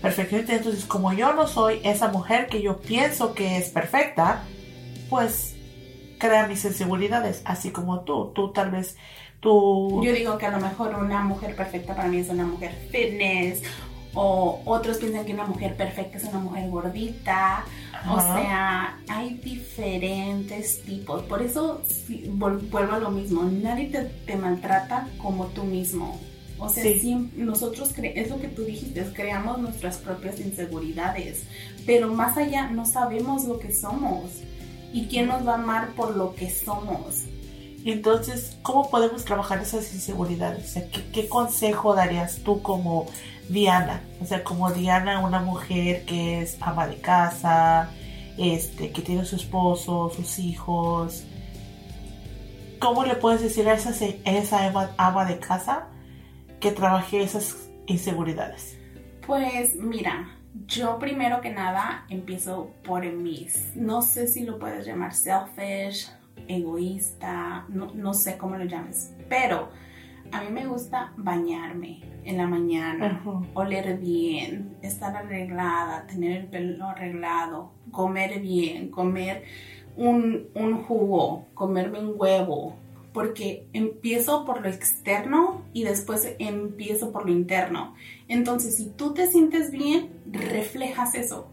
perfecta. 0.00 0.36
Entonces, 0.54 0.86
como 0.86 1.12
yo 1.12 1.34
no 1.34 1.46
soy 1.46 1.80
esa 1.84 2.08
mujer 2.08 2.46
que 2.46 2.62
yo 2.62 2.78
pienso 2.80 3.34
que 3.34 3.58
es 3.58 3.68
perfecta, 3.68 4.42
pues 5.10 5.54
crea 6.18 6.46
mis 6.46 6.64
inseguridades, 6.64 7.42
así 7.44 7.70
como 7.70 8.00
tú. 8.00 8.32
Tú 8.34 8.52
tal 8.52 8.70
vez, 8.70 8.96
tú... 9.40 10.00
Yo 10.04 10.12
digo 10.12 10.38
que 10.38 10.46
a 10.46 10.50
lo 10.50 10.60
mejor 10.60 10.94
una 10.94 11.22
mujer 11.22 11.56
perfecta 11.56 11.94
para 11.94 12.08
mí 12.08 12.18
es 12.18 12.28
una 12.28 12.44
mujer 12.46 12.72
fitness. 12.90 13.62
O 14.12 14.60
otros 14.64 14.98
piensan 14.98 15.24
que 15.24 15.32
una 15.34 15.46
mujer 15.46 15.76
perfecta 15.76 16.18
es 16.18 16.24
una 16.24 16.40
mujer 16.40 16.68
gordita. 16.68 17.64
O 18.10 18.18
sea, 18.20 18.98
hay 19.08 19.34
diferentes 19.34 20.82
tipos. 20.82 21.22
Por 21.22 21.42
eso 21.42 21.82
vuelvo 22.30 22.94
a 22.94 22.98
lo 22.98 23.10
mismo. 23.10 23.44
Nadie 23.44 23.86
te, 23.86 24.04
te 24.04 24.36
maltrata 24.36 25.08
como 25.18 25.46
tú 25.46 25.64
mismo. 25.64 26.18
O 26.58 26.68
sea, 26.68 26.82
Sí. 26.82 27.30
nosotros, 27.36 27.94
es 27.96 28.28
lo 28.30 28.38
que 28.40 28.48
tú 28.48 28.64
dijiste, 28.64 29.02
creamos 29.14 29.58
nuestras 29.58 29.96
propias 29.98 30.40
inseguridades. 30.40 31.44
Pero 31.86 32.12
más 32.12 32.36
allá 32.36 32.68
no 32.68 32.84
sabemos 32.84 33.44
lo 33.44 33.58
que 33.58 33.72
somos. 33.72 34.24
¿Y 34.92 35.06
quién 35.06 35.28
nos 35.28 35.46
va 35.46 35.52
a 35.52 35.54
amar 35.54 35.90
por 35.94 36.16
lo 36.16 36.34
que 36.34 36.50
somos? 36.50 37.22
Entonces, 37.84 38.58
¿cómo 38.62 38.90
podemos 38.90 39.24
trabajar 39.24 39.60
esas 39.60 39.92
inseguridades? 39.94 40.64
O 40.64 40.68
sea, 40.68 40.90
¿qué, 40.90 41.28
consejo 41.28 41.94
darías 41.94 42.40
tú 42.44 42.62
como 42.62 43.06
Diana? 43.48 44.02
O 44.20 44.26
sea, 44.26 44.44
como 44.44 44.70
Diana, 44.70 45.20
una 45.20 45.40
mujer 45.40 46.04
que 46.04 46.42
es 46.42 46.58
ama 46.60 46.86
de 46.86 46.96
casa, 46.96 47.90
este, 48.36 48.90
que 48.92 49.00
tiene 49.02 49.24
su 49.24 49.36
esposo, 49.36 50.10
sus 50.14 50.38
hijos. 50.38 51.24
¿Cómo 52.78 53.04
le 53.04 53.14
puedes 53.14 53.42
decir 53.42 53.68
a 53.68 53.74
esa, 53.74 54.92
ama 54.98 55.24
de 55.24 55.38
casa 55.38 55.86
que 56.60 56.72
trabaje 56.72 57.22
esas 57.22 57.68
inseguridades? 57.86 58.76
Pues 59.26 59.74
mira, 59.76 60.28
yo 60.66 60.98
primero 60.98 61.40
que 61.40 61.50
nada 61.50 62.04
empiezo 62.10 62.70
por 62.84 63.04
mis, 63.04 63.74
no 63.74 64.02
sé 64.02 64.26
si 64.26 64.44
lo 64.44 64.58
puedes 64.58 64.86
llamar 64.86 65.14
selfish, 65.14 66.10
egoísta, 66.50 67.64
no, 67.68 67.92
no 67.94 68.14
sé 68.14 68.36
cómo 68.36 68.56
lo 68.56 68.64
llames, 68.64 69.14
pero 69.28 69.68
a 70.32 70.42
mí 70.42 70.50
me 70.50 70.66
gusta 70.66 71.12
bañarme 71.16 72.02
en 72.24 72.36
la 72.36 72.46
mañana, 72.46 73.22
oler 73.54 73.98
bien, 73.98 74.76
estar 74.82 75.16
arreglada, 75.16 76.06
tener 76.06 76.36
el 76.36 76.46
pelo 76.46 76.86
arreglado, 76.86 77.72
comer 77.90 78.40
bien, 78.40 78.90
comer 78.90 79.44
un, 79.96 80.48
un 80.54 80.82
jugo, 80.82 81.46
comerme 81.54 81.98
un 81.98 82.14
huevo, 82.16 82.76
porque 83.12 83.66
empiezo 83.72 84.44
por 84.44 84.62
lo 84.62 84.68
externo 84.68 85.62
y 85.72 85.84
después 85.84 86.34
empiezo 86.38 87.10
por 87.10 87.26
lo 87.26 87.32
interno. 87.32 87.94
Entonces, 88.28 88.76
si 88.76 88.90
tú 88.90 89.14
te 89.14 89.26
sientes 89.26 89.70
bien, 89.70 90.10
reflejas 90.30 91.14
eso. 91.14 91.48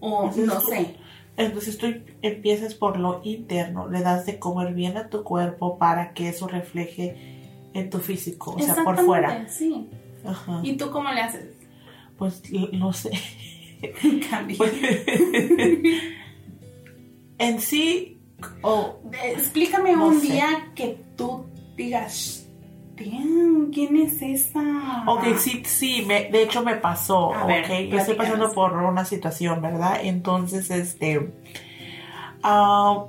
O 0.00 0.30
no 0.36 0.60
sé. 0.60 0.96
Entonces 1.36 1.76
tú 1.78 1.86
empiezas 2.22 2.74
por 2.74 2.98
lo 2.98 3.20
interno, 3.24 3.88
le 3.88 4.00
das 4.00 4.24
de 4.26 4.38
comer 4.38 4.72
bien 4.74 4.96
a 4.96 5.08
tu 5.10 5.22
cuerpo 5.22 5.76
para 5.78 6.14
que 6.14 6.28
eso 6.30 6.48
refleje 6.48 7.14
en 7.74 7.90
tu 7.90 7.98
físico, 7.98 8.52
o 8.52 8.60
sea, 8.60 8.74
por 8.84 8.98
fuera. 9.04 9.46
Sí. 9.48 9.88
Ajá. 10.24 10.60
¿Y 10.62 10.76
tú 10.76 10.90
cómo 10.90 11.12
le 11.12 11.20
haces? 11.20 11.44
Pues 12.16 12.42
no 12.72 12.92
sé. 12.94 13.10
Candy. 14.30 14.54
Pues, 14.54 14.72
en 17.38 17.60
sí, 17.60 18.18
o 18.62 19.00
Eh, 19.12 19.32
Explícame 19.36 19.92
No 19.94 20.08
un 20.08 20.20
sé. 20.20 20.32
día 20.32 20.72
que 20.74 20.98
tú 21.16 21.44
digas, 21.76 22.45
"Damn, 22.96 23.70
¿quién 23.72 23.96
es 23.96 24.22
esa? 24.22 25.04
Ok, 25.06 25.36
sí, 25.38 25.62
sí, 25.64 26.04
me, 26.06 26.30
de 26.30 26.42
hecho 26.42 26.62
me 26.62 26.76
pasó, 26.76 27.34
A 27.34 27.46
ver, 27.46 27.64
ok, 27.64 27.92
yo 27.92 27.98
estoy 27.98 28.14
pasando 28.14 28.52
por 28.52 28.72
una 28.72 29.04
situación, 29.04 29.60
¿verdad? 29.60 30.00
Entonces, 30.02 30.70
este, 30.70 31.32
ah, 32.42 33.04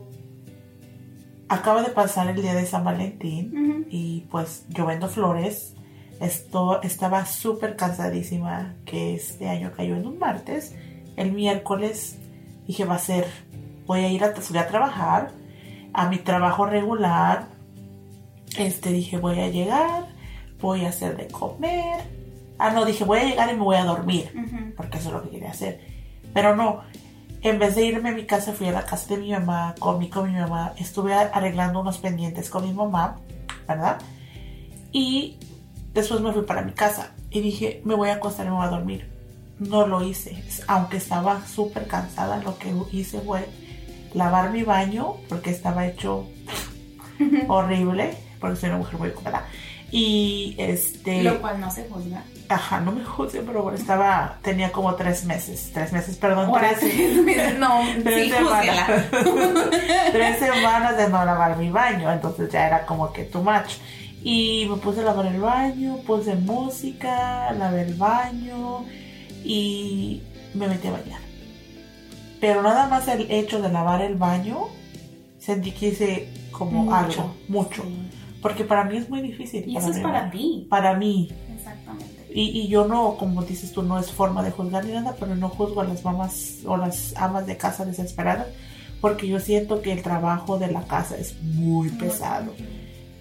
acaba 1.50 1.82
de 1.82 1.89
pasar 1.89 2.27
el 2.27 2.41
día 2.41 2.53
de 2.53 2.65
San 2.65 2.84
Valentín 2.84 3.86
y 3.89 4.25
pues 4.29 4.65
yo 4.70 4.86
vendo 4.86 5.08
flores, 5.08 5.75
esto, 6.20 6.82
estaba 6.82 7.25
súper 7.25 7.75
cansadísima 7.75 8.75
que 8.86 9.15
este 9.15 9.48
año 9.48 9.72
cayó 9.75 9.96
en 9.96 10.08
un 10.08 10.20
martes, 10.20 10.75
el 11.15 11.32
miércoles 11.32 12.17
dije 12.65 12.86
va 12.86 12.96
a 12.96 13.00
ser, 13.00 13.25
voy 13.86 14.01
a 14.01 14.10
ir 14.10 14.24
a, 14.24 14.27
a 14.27 14.67
trabajar, 14.67 15.32
a 15.94 16.10
mi 16.10 16.17
trabajo 16.17 16.65
regular, 16.65 17.48
este 18.58 18.92
dije 18.92 19.18
voy 19.18 19.40
a 19.40 19.50
llegar, 19.50 20.08
voy 20.60 20.86
a 20.86 20.90
hacer 20.90 21.16
de 21.18 21.28
comer. 21.28 22.04
Ah, 22.58 22.72
no, 22.72 22.86
dije 22.86 23.04
voy 23.04 23.20
a 23.20 23.24
llegar 23.24 23.50
y 23.52 23.56
me 23.56 23.64
voy 23.64 23.76
a 23.76 23.86
dormir, 23.86 24.32
porque 24.76 24.98
eso 24.98 25.10
es 25.10 25.14
lo 25.14 25.24
que 25.24 25.30
quería 25.30 25.52
hacer. 25.52 25.82
Pero 26.34 26.56
no, 26.56 26.82
en 27.42 27.60
vez 27.60 27.76
de 27.76 27.86
irme 27.86 28.10
a 28.10 28.14
mi 28.14 28.26
casa, 28.26 28.54
fui 28.54 28.68
a 28.68 28.72
la 28.72 28.86
casa 28.86 29.16
de 29.16 29.22
mi 29.22 29.32
mamá, 29.32 29.76
comí 29.80 30.10
con 30.10 30.32
mi 30.32 30.38
mamá, 30.38 30.74
estuve 30.78 31.14
arreglando 31.14 31.82
unos 31.82 32.00
pendientes 32.00 32.50
con 32.50 32.64
mi 32.64 32.74
mamá, 32.74 33.18
¿verdad? 33.68 34.00
Y 34.92 35.38
después 35.94 36.20
me 36.22 36.32
fui 36.34 36.44
para 36.44 36.64
mi 36.64 36.72
casa 36.72 37.14
y 37.30 37.42
dije, 37.42 37.82
me 37.86 37.96
voy 37.96 38.10
a 38.10 38.16
acostar 38.16 38.46
y 38.46 38.50
me 38.50 38.56
voy 38.56 38.66
a 38.66 38.70
dormir. 38.70 39.10
No 39.60 39.88
lo 39.88 40.04
hice, 40.04 40.44
aunque 40.68 40.98
estaba 40.98 41.46
súper 41.46 41.88
cansada, 41.88 42.38
lo 42.38 42.58
que 42.58 42.74
hice 42.92 43.20
fue 43.22 43.48
lavar 44.14 44.52
mi 44.52 44.64
baño, 44.64 45.16
porque 45.30 45.50
estaba 45.50 45.88
hecho 45.88 46.28
horrible, 47.48 48.16
porque 48.39 48.56
soy 48.56 48.70
una 48.70 48.79
mujer 48.79 49.00
muy 49.00 49.10
ocupada. 49.10 49.46
Y 49.91 50.56
este. 50.58 51.24
Lo 51.24 51.39
cual 51.39 51.62
no 51.62 51.72
se 51.72 51.88
juzga. 51.88 52.24
Ajá, 52.50 52.82
no 52.82 52.91
me 52.91 53.03
juzguen, 53.06 53.46
pero 53.46 53.63
bueno, 53.63 53.77
estaba. 53.77 54.38
Tenía 54.41 54.72
como 54.72 54.94
tres 54.96 55.24
meses. 55.24 55.72
Tres 55.74 55.94
meses, 55.94 56.17
perdón. 56.17 56.48
Ahora 56.48 56.74
tres, 56.77 57.24
meses, 57.24 57.58
no, 57.60 57.82
tres 58.03 58.25
sí, 58.25 58.32
semanas. 58.32 58.89
tres 60.12 60.39
semanas 60.39 60.98
de 60.98 61.10
no 61.10 61.24
lavar 61.24 61.58
mi 61.58 61.70
baño. 61.70 62.12
Entonces 62.12 62.51
ya 62.51 62.67
era 62.67 62.86
como 62.86 63.13
que 63.13 63.24
too 63.24 63.41
much. 63.41 63.75
Y 64.24 64.67
me 64.70 64.75
puse 64.77 65.01
a 65.01 65.03
lavar 65.03 65.27
el 65.27 65.39
baño, 65.39 65.98
puse 66.06 66.36
música, 66.36 67.51
lavé 67.53 67.84
el 67.84 67.94
baño 67.94 68.84
y 69.44 70.22
me 70.53 70.67
metí 70.67 70.89
a 70.89 70.91
bañar. 70.91 71.22
Pero 72.41 72.62
nada 72.62 72.88
más 72.88 73.08
el 73.08 73.32
hecho 73.32 73.62
de 73.62 73.70
lavar 73.70 74.01
el 74.01 74.15
baño, 74.15 74.67
sentí 75.39 75.72
que 75.72 75.89
hice 75.89 76.29
como 76.51 76.84
Mucho, 76.84 76.96
algo, 76.96 77.36
mucho. 77.48 77.84
Sí. 77.84 78.17
Porque 78.41 78.63
para 78.63 78.84
mí 78.84 78.98
es 78.98 79.10
muy 79.10 79.22
difícil. 79.22 79.67
Y 79.67 79.77
eso 79.77 79.89
es 79.89 80.00
para 80.00 80.29
ti. 80.29 80.67
Para 80.70 80.96
mí. 80.96 81.29
Exactamente. 81.56 82.27
Y, 82.34 82.62
y 82.62 82.67
yo 82.67 82.86
no, 82.86 83.15
como 83.17 83.41
dices 83.41 83.72
tú, 83.72 83.82
no 83.82 83.98
es 84.00 84.12
forma 84.12 84.44
de 84.44 84.51
juzgar 84.51 84.86
ni 84.86 84.91
nada, 84.91 85.15
pero 85.20 85.36
no 85.36 85.50
juzgo 85.50 85.82
a 85.82 85.86
las 85.86 86.03
mamás 86.03 86.60
o 86.65 86.77
las 86.77 87.15
amas 87.17 87.48
de 87.48 87.58
casa 87.58 87.84
desesperadas, 87.86 88.48
porque 89.01 89.27
yo 89.27 89.39
siento 89.39 89.82
que 89.82 89.91
el 89.91 90.03
trabajo 90.03 90.60
de 90.60 90.67
la 90.72 90.84
casa 90.84 91.17
es 91.17 91.41
muy 91.41 91.89
pesado. 91.89 92.53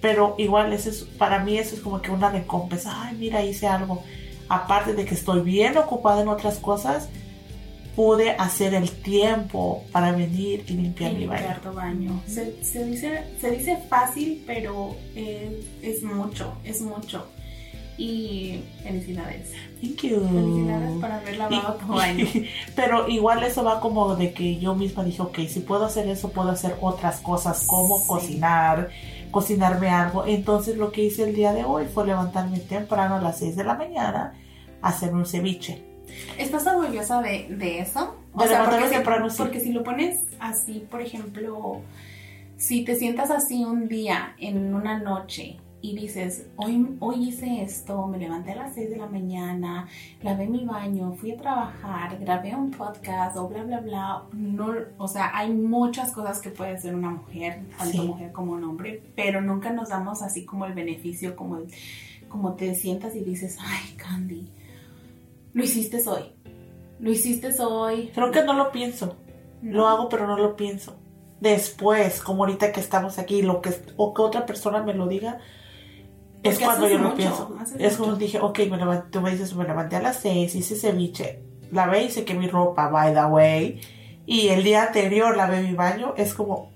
Pero 0.01 0.35
igual, 0.39 0.73
eso 0.73 0.91
es, 0.91 1.03
para 1.03 1.43
mí 1.43 1.57
eso 1.57 1.75
es 1.75 1.81
como 1.81 2.03
que 2.03 2.11
una 2.11 2.31
recompensa. 2.31 2.93
Ay, 2.95 3.17
mira, 3.19 3.43
hice 3.43 3.67
algo. 3.67 4.03
Aparte 4.49 4.93
de 4.93 5.05
que 5.05 5.15
estoy 5.15 5.41
bien 5.41 5.77
ocupada 5.79 6.23
en 6.23 6.29
otras 6.29 6.59
cosas, 6.59 7.09
pude 7.97 8.31
hacer 8.33 8.75
el 8.75 8.91
tiempo 8.91 9.83
para 9.91 10.13
venir 10.13 10.65
y 10.69 10.75
limpiar 10.75 11.13
Y 11.13 11.17
mi 11.17 11.27
baño. 11.27 11.57
tu 11.63 11.73
baño. 11.73 12.23
Se, 12.27 12.63
se 12.63 12.85
dice, 12.85 13.23
se 13.41 13.51
dice 13.51 13.79
fácil, 13.89 14.45
pero 14.47 14.95
es, 15.15 15.65
es 15.83 16.03
mucho, 16.03 16.53
es 16.63 16.83
mucho. 16.83 17.27
Y 17.99 18.61
felicidades. 18.83 19.53
Thank 19.81 20.03
you. 20.03 20.21
Felicidades 20.21 20.91
por 21.01 21.11
haber 21.11 21.37
lavado 21.39 21.75
tu 21.77 21.87
baño. 21.95 22.27
Pero 22.75 23.09
igual 23.09 23.43
eso 23.43 23.65
va 23.65 23.81
como 23.81 24.15
de 24.17 24.35
que 24.35 24.59
yo 24.59 24.75
misma 24.75 25.03
dije, 25.03 25.23
ok, 25.23 25.39
si 25.49 25.61
puedo 25.61 25.87
hacer 25.87 26.07
eso, 26.09 26.29
puedo 26.31 26.51
hacer 26.51 26.77
otras 26.83 27.21
cosas 27.21 27.65
como 27.67 27.99
Sí. 27.99 28.07
cocinar, 28.07 28.91
cocinarme 29.31 29.89
algo. 29.89 30.27
Entonces 30.27 30.77
lo 30.77 30.93
que 30.93 31.05
hice 31.05 31.23
el 31.25 31.35
día 31.35 31.55
de 31.55 31.65
hoy 31.65 31.87
fue 31.87 32.07
levantarme 32.07 32.59
temprano 32.59 33.15
a 33.15 33.23
las 33.23 33.39
6 33.39 33.57
de 33.57 33.65
la 33.65 33.73
mañana, 33.75 34.35
hacer 34.83 35.15
un 35.15 35.25
ceviche. 35.25 35.83
¿Estás 36.39 36.67
orgullosa 36.67 37.23
de, 37.23 37.47
de 37.51 37.81
eso? 37.81 38.17
De 38.37 38.47
levantarme 38.47 38.71
porque, 38.77 38.89
si, 38.89 38.95
temprano, 38.95 39.31
sí. 39.31 39.37
porque 39.39 39.61
si 39.61 39.73
lo 39.73 39.83
pones 39.83 40.19
así, 40.39 40.87
por 40.91 41.01
ejemplo, 41.01 41.81
si 42.57 42.85
te 42.85 42.97
sientas 42.97 43.31
así 43.31 43.65
un 43.65 43.89
día 43.89 44.35
en 44.39 44.75
una 44.75 44.99
noche 44.99 45.57
y 45.83 45.95
dices, 45.95 46.47
hoy, 46.57 46.97
hoy 47.01 47.29
hice 47.29 47.63
esto, 47.63 48.07
me 48.09 48.19
levanté 48.19 48.53
a 48.53 48.57
las 48.57 48.75
6 48.75 48.91
de 48.91 48.97
la 48.97 49.07
mañana, 49.07 49.87
lavé 50.23 50.47
mi 50.47 50.65
baño, 50.65 51.13
fui 51.15 51.33
a 51.33 51.37
trabajar, 51.37 52.19
grabé 52.19 52.55
un 52.57 52.71
podcast 52.73 53.37
o 53.37 53.47
bla, 53.49 53.63
bla, 53.63 53.81
bla. 53.81 54.23
No, 54.33 54.73
o 54.99 55.07
sea, 55.07 55.31
hay 55.37 55.53
muchas 55.53 56.13
cosas 56.13 56.41
que 56.41 56.49
puede 56.51 56.73
hacer 56.73 56.95
una 56.95 57.11
mujer, 57.11 57.61
tanto 57.79 57.93
Sí. 57.93 58.07
mujer 58.07 58.33
como 58.33 58.53
un 58.53 58.65
hombre, 58.65 59.03
pero 59.15 59.41
nunca 59.41 59.71
nos 59.71 59.91
damos 59.91 60.23
así 60.23 60.45
como 60.45 60.67
el 60.67 60.73
beneficio, 60.73 61.37
como, 61.37 61.59
el- 61.59 61.69
como 62.29 62.55
te 62.55 62.75
sientas 62.75 63.15
y 63.15 63.21
dices, 63.21 63.57
ay, 63.61 63.95
Candy, 63.97 64.49
lo 65.57 65.65
hiciste 65.65 66.03
hoy. 66.07 66.35
Lo 67.01 67.11
hiciste 67.11 67.51
hoy. 67.63 68.11
Creo 68.15 68.31
que 68.31 68.45
no 68.45 68.53
lo 68.53 68.71
pienso. 68.71 69.17
No. 69.63 69.79
Lo 69.79 69.89
hago, 69.89 70.11
pero 70.11 70.27
no 70.27 70.37
lo 70.37 70.55
pienso. 70.55 70.99
Después, 71.41 72.21
como 72.21 72.45
ahorita 72.45 72.73
que 72.73 72.81
estamos 72.81 73.19
aquí, 73.19 73.41
lo 73.41 73.63
que 73.63 73.71
o 73.97 74.13
que 74.13 74.21
otra 74.21 74.45
persona 74.45 74.83
me 74.83 74.93
lo 74.93 75.07
diga, 75.07 75.39
es 76.43 76.59
Porque 76.59 76.65
cuando 76.65 76.85
haces 76.87 76.97
yo 76.97 77.03
lo 77.03 77.05
mucho, 77.05 77.17
pienso. 77.17 77.57
haces 77.59 77.77
Es 77.81 77.97
como 77.97 78.17
dije, 78.17 78.39
ok, 78.39 78.59
me 78.71 78.77
levanté, 78.77 79.09
tú 79.11 79.21
me 79.23 79.31
dices, 79.31 79.55
me 79.55 79.65
levanté 79.65 79.97
a 79.97 80.03
las 80.03 80.17
seis, 80.17 80.55
hice 80.55 80.77
ceviche, 80.77 81.43
lavé 81.73 82.05
y 82.05 82.11
sequé 82.11 82.35
mi 82.35 82.49
ropa, 82.49 82.89
by 82.89 83.15
the 83.15 83.25
way, 83.25 83.81
y 84.27 84.49
el 84.49 84.63
día 84.63 84.85
anterior 84.85 85.37
lavé 85.37 85.63
mi 85.63 85.73
baño, 85.73 86.13
es 86.19 86.35
como, 86.35 86.71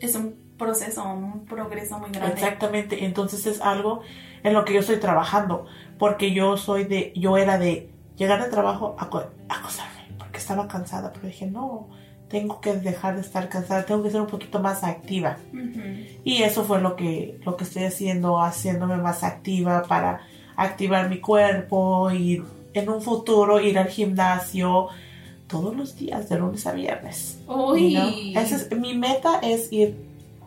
Es 0.00 0.14
un 0.14 0.54
proceso, 0.56 1.02
un 1.02 1.44
progreso 1.46 1.98
muy 1.98 2.10
grande. 2.10 2.34
exactamente, 2.34 3.04
entonces 3.04 3.44
es 3.46 3.60
algo 3.60 4.02
en 4.44 4.54
lo 4.54 4.64
que 4.64 4.74
yo 4.74 4.80
estoy 4.80 4.98
trabajando, 4.98 5.66
porque 5.98 6.32
yo 6.32 6.56
soy 6.56 6.84
de, 6.84 7.12
yo 7.16 7.36
era 7.36 7.58
de 7.58 7.93
llegar 8.16 8.42
de 8.42 8.50
trabajo 8.50 8.96
a 8.98 9.04
aco- 9.04 9.30
acostarme, 9.48 10.08
porque 10.18 10.38
estaba 10.38 10.68
cansada, 10.68 11.12
pero 11.12 11.26
dije, 11.26 11.46
no, 11.46 11.88
tengo 12.28 12.60
que 12.60 12.72
dejar 12.74 13.14
de 13.16 13.20
estar 13.20 13.48
cansada, 13.48 13.84
tengo 13.84 14.02
que 14.02 14.10
ser 14.10 14.20
un 14.20 14.26
poquito 14.26 14.58
más 14.60 14.82
activa. 14.84 15.36
Y 16.24 16.42
eso 16.42 16.64
fue 16.64 16.80
lo 16.80 16.96
que, 16.96 17.38
lo 17.44 17.56
que 17.56 17.64
estoy 17.64 17.84
haciendo, 17.84 18.40
haciéndome 18.40 18.96
más 18.96 19.22
activa 19.22 19.82
para 19.88 20.20
activar 20.56 21.08
mi 21.08 21.20
cuerpo 21.20 22.10
y 22.10 22.42
en 22.72 22.88
un 22.88 23.02
futuro 23.02 23.60
ir 23.60 23.78
al 23.78 23.88
gimnasio 23.88 24.88
todos 25.46 25.76
los 25.76 25.96
días, 25.96 26.28
de 26.28 26.38
lunes 26.38 26.66
a 26.66 26.72
viernes. 26.72 27.38
Uy. 27.46 27.92
you 27.94 28.00
know? 28.00 28.42
Esa 28.42 28.56
es, 28.56 28.72
mi 28.76 28.94
meta 28.94 29.38
es 29.42 29.70
ir 29.72 29.94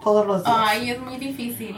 todos 0.04 0.26
los 0.26 0.44
días. 0.44 0.58
Ay, 0.60 0.90
es 0.90 1.00
muy 1.00 1.18
difícil. 1.18 1.76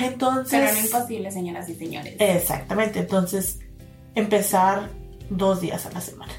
entonces, 0.00 0.60
Pero 0.60 0.72
no 0.72 0.84
imposible, 0.86 1.30
señoras 1.30 1.68
y 1.68 1.74
señores. 1.74 2.14
exactamente, 2.18 3.00
entonces 3.00 3.58
empezar 4.14 4.88
dos 5.30 5.60
días 5.60 5.86
a 5.86 5.90
la 5.92 6.00
semana. 6.00 6.32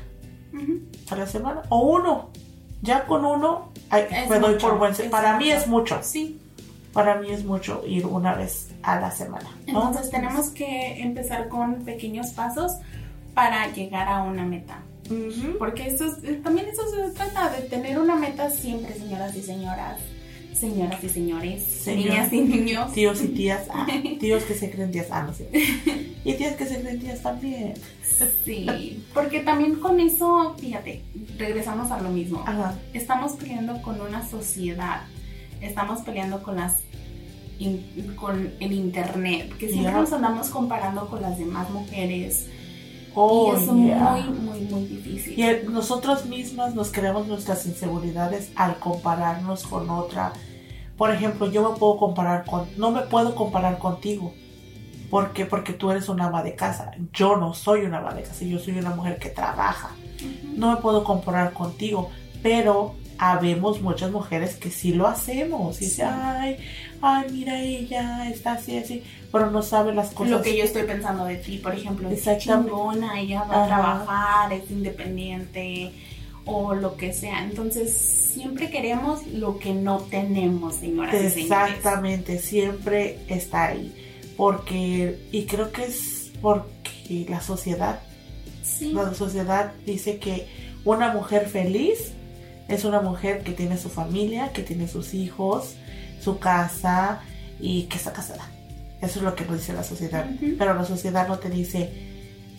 A 1.10 1.16
la 1.16 1.28
semana 1.28 1.62
o 1.70 1.80
uno. 1.82 2.30
Ya 2.82 3.06
con 3.06 3.24
uno 3.26 3.70
ay, 3.90 4.06
me 4.30 4.40
doy 4.40 4.54
mucho, 4.54 4.68
por 4.68 4.78
buen. 4.78 4.94
Para 5.10 5.38
mí 5.38 5.50
es 5.52 5.68
mucho. 5.68 6.00
Sí. 6.04 6.40
Para 6.92 7.16
mí 7.16 7.32
es 7.32 7.44
mucho 7.44 7.82
ir 7.88 8.06
una 8.06 8.36
vez 8.36 8.70
a 8.84 9.00
la 9.00 9.10
semana. 9.10 9.50
¿no? 9.68 9.88
Entonces 9.88 10.12
tenemos 10.12 10.50
que 10.50 11.02
empezar 11.02 11.48
con 11.50 11.76
pequeños 11.86 12.28
pasos 12.32 12.74
para 13.34 13.72
llegar 13.74 14.08
a 14.08 14.22
una 14.24 14.44
meta. 14.44 14.80
Porque 15.60 15.88
eso 15.88 16.06
es- 16.06 16.24
eh, 16.24 16.40
también 16.44 16.68
eso 16.70 16.82
se 16.90 17.10
trata 17.12 17.50
de 17.50 17.62
tener 17.64 18.00
una 18.00 18.16
meta 18.16 18.50
siempre, 18.50 18.94
señoras 18.94 19.36
y 19.36 19.42
señoras. 19.42 20.00
Señoras 20.56 21.04
y 21.04 21.10
señores, 21.10 21.64
Señor. 21.64 22.06
niñas 22.10 22.34
y 22.34 22.42
niños. 22.42 22.94
Tíos 22.94 23.22
y 23.24 23.28
tías, 23.30 23.68
ah, 23.74 23.88
tíos 24.20 24.44
que 24.44 24.54
se 24.54 24.70
creen 24.72 24.92
tías, 24.92 25.08
ah, 25.12 25.24
no 25.24 25.34
sé. 25.34 25.48
Y 26.26 26.34
tías 26.34 26.56
que 26.56 26.66
se 26.66 26.80
creen 26.82 27.00
tías 27.00 27.22
también. 27.22 27.74
Sí, 28.46 29.04
porque 29.14 29.40
también 29.42 29.76
con 29.76 30.00
eso, 30.00 30.56
fíjate, 30.60 31.02
regresamos 31.38 31.92
a 31.92 32.02
lo 32.02 32.10
mismo. 32.10 32.44
Ajá. 32.46 32.76
Estamos 32.94 33.34
peleando 33.34 33.82
con 33.82 34.00
una 34.00 34.28
sociedad, 34.28 35.02
estamos 35.62 36.02
peleando 36.02 36.42
con 36.44 36.56
las 36.56 36.80
in- 37.60 38.14
con 38.16 38.52
el 38.60 38.72
internet, 38.72 39.56
que 39.58 39.70
siempre 39.70 39.92
nos 39.94 40.14
andamos 40.14 40.50
comparando 40.50 41.08
con 41.10 41.22
las 41.22 41.38
demás 41.38 41.70
mujeres 41.72 42.48
Oh, 43.16 43.54
y 43.54 43.58
es 43.58 43.66
yeah. 43.66 44.00
muy, 44.12 44.40
muy, 44.40 44.60
muy 44.62 44.86
difícil. 44.86 45.40
Y 45.40 45.70
nosotros 45.70 46.26
mismas 46.26 46.74
nos 46.76 46.92
creamos 46.92 47.28
nuestras 47.28 47.66
inseguridades 47.66 48.52
al 48.56 48.78
compararnos 48.80 49.64
con 49.64 49.90
otra. 49.90 50.34
Por 50.98 51.12
ejemplo, 51.12 51.50
yo 51.52 51.70
me 51.72 51.78
puedo 51.78 51.98
comparar 51.98 52.46
con, 52.46 52.68
no 52.78 52.92
me 52.92 53.02
puedo 53.02 53.36
comparar 53.36 53.78
contigo. 53.80 54.34
¿Por 55.10 55.32
qué? 55.34 55.46
Porque 55.46 55.74
tú 55.74 55.92
eres 55.92 56.10
una 56.10 56.26
ama 56.26 56.42
de 56.44 56.56
casa. 56.56 56.92
Yo 57.14 57.38
no 57.38 57.54
soy 57.54 57.82
una 57.82 58.00
ama 58.00 58.14
de 58.14 58.24
casa, 58.24 58.46
yo 58.46 58.58
soy 58.60 58.78
una 58.80 58.92
mujer 58.96 59.20
que 59.20 59.30
trabaja. 59.30 59.92
No 60.56 60.72
me 60.72 60.78
puedo 60.78 61.04
comparar 61.04 61.54
contigo, 61.54 62.10
pero 62.42 62.96
habemos 63.20 63.82
muchas 63.82 64.12
mujeres 64.12 64.56
que 64.56 64.72
sí 64.72 64.94
lo 64.94 65.08
hacemos. 65.08 65.76
Y 65.82 65.86
Sí. 65.86 65.90
dice, 65.92 66.04
ay, 66.04 66.58
ay, 67.06 67.28
mira 67.32 67.60
ella, 67.62 68.30
está 68.30 68.54
así, 68.54 68.78
así, 68.78 69.04
pero 69.32 69.52
no 69.52 69.62
sabe 69.62 69.94
las 69.94 70.12
cosas. 70.12 70.32
Lo 70.32 70.42
que 70.42 70.58
yo 70.58 70.64
estoy 70.64 70.84
pensando 70.84 71.26
de 71.26 71.36
ti, 71.36 71.58
por 71.58 71.76
ejemplo, 71.76 72.10
es 72.10 72.26
chingona, 72.38 73.20
ella 73.20 73.44
va 73.44 73.56
Ajá. 73.56 73.64
a 73.64 73.68
trabajar, 73.68 74.54
es 74.54 74.72
independiente 74.72 75.92
o 76.46 76.74
lo 76.74 76.96
que 76.96 77.12
sea. 77.12 77.44
Entonces, 77.44 77.94
siempre 77.94 78.70
queremos 78.70 79.28
lo 79.28 79.60
que 79.60 79.74
no 79.74 79.98
tenemos, 80.00 80.76
señoras. 80.76 81.14
Exactamente, 81.14 82.40
siempre 82.40 83.20
está 83.28 83.66
ahí. 83.68 83.94
Porque, 84.38 85.20
y 85.32 85.44
creo 85.46 85.72
que 85.72 85.84
es 85.86 86.32
porque 86.42 87.26
la 87.30 87.42
sociedad, 87.42 88.00
Sí. 88.64 88.94
la 88.94 89.14
sociedad 89.14 89.74
dice 89.86 90.20
que 90.20 90.48
una 90.86 91.12
mujer 91.14 91.48
feliz 91.48 92.14
es 92.70 92.86
una 92.86 93.02
mujer 93.02 93.44
que 93.44 93.52
tiene 93.52 93.78
su 93.78 93.90
familia, 93.90 94.52
que 94.54 94.64
tiene 94.64 94.88
sus 94.88 95.14
hijos, 95.14 95.76
su 96.24 96.40
casa 96.40 97.22
y 97.60 97.84
que 97.84 97.98
está 97.98 98.14
casada. 98.14 98.46
Eso 99.02 99.20
es 99.20 99.26
lo 99.26 99.36
que 99.36 99.46
nos 99.46 99.58
dice 99.58 99.74
la 99.74 99.84
sociedad. 99.84 100.26
Pero 100.58 100.74
la 100.74 100.86
sociedad 100.86 101.28
no 101.28 101.38
te 101.40 101.50
dice, 101.50 101.92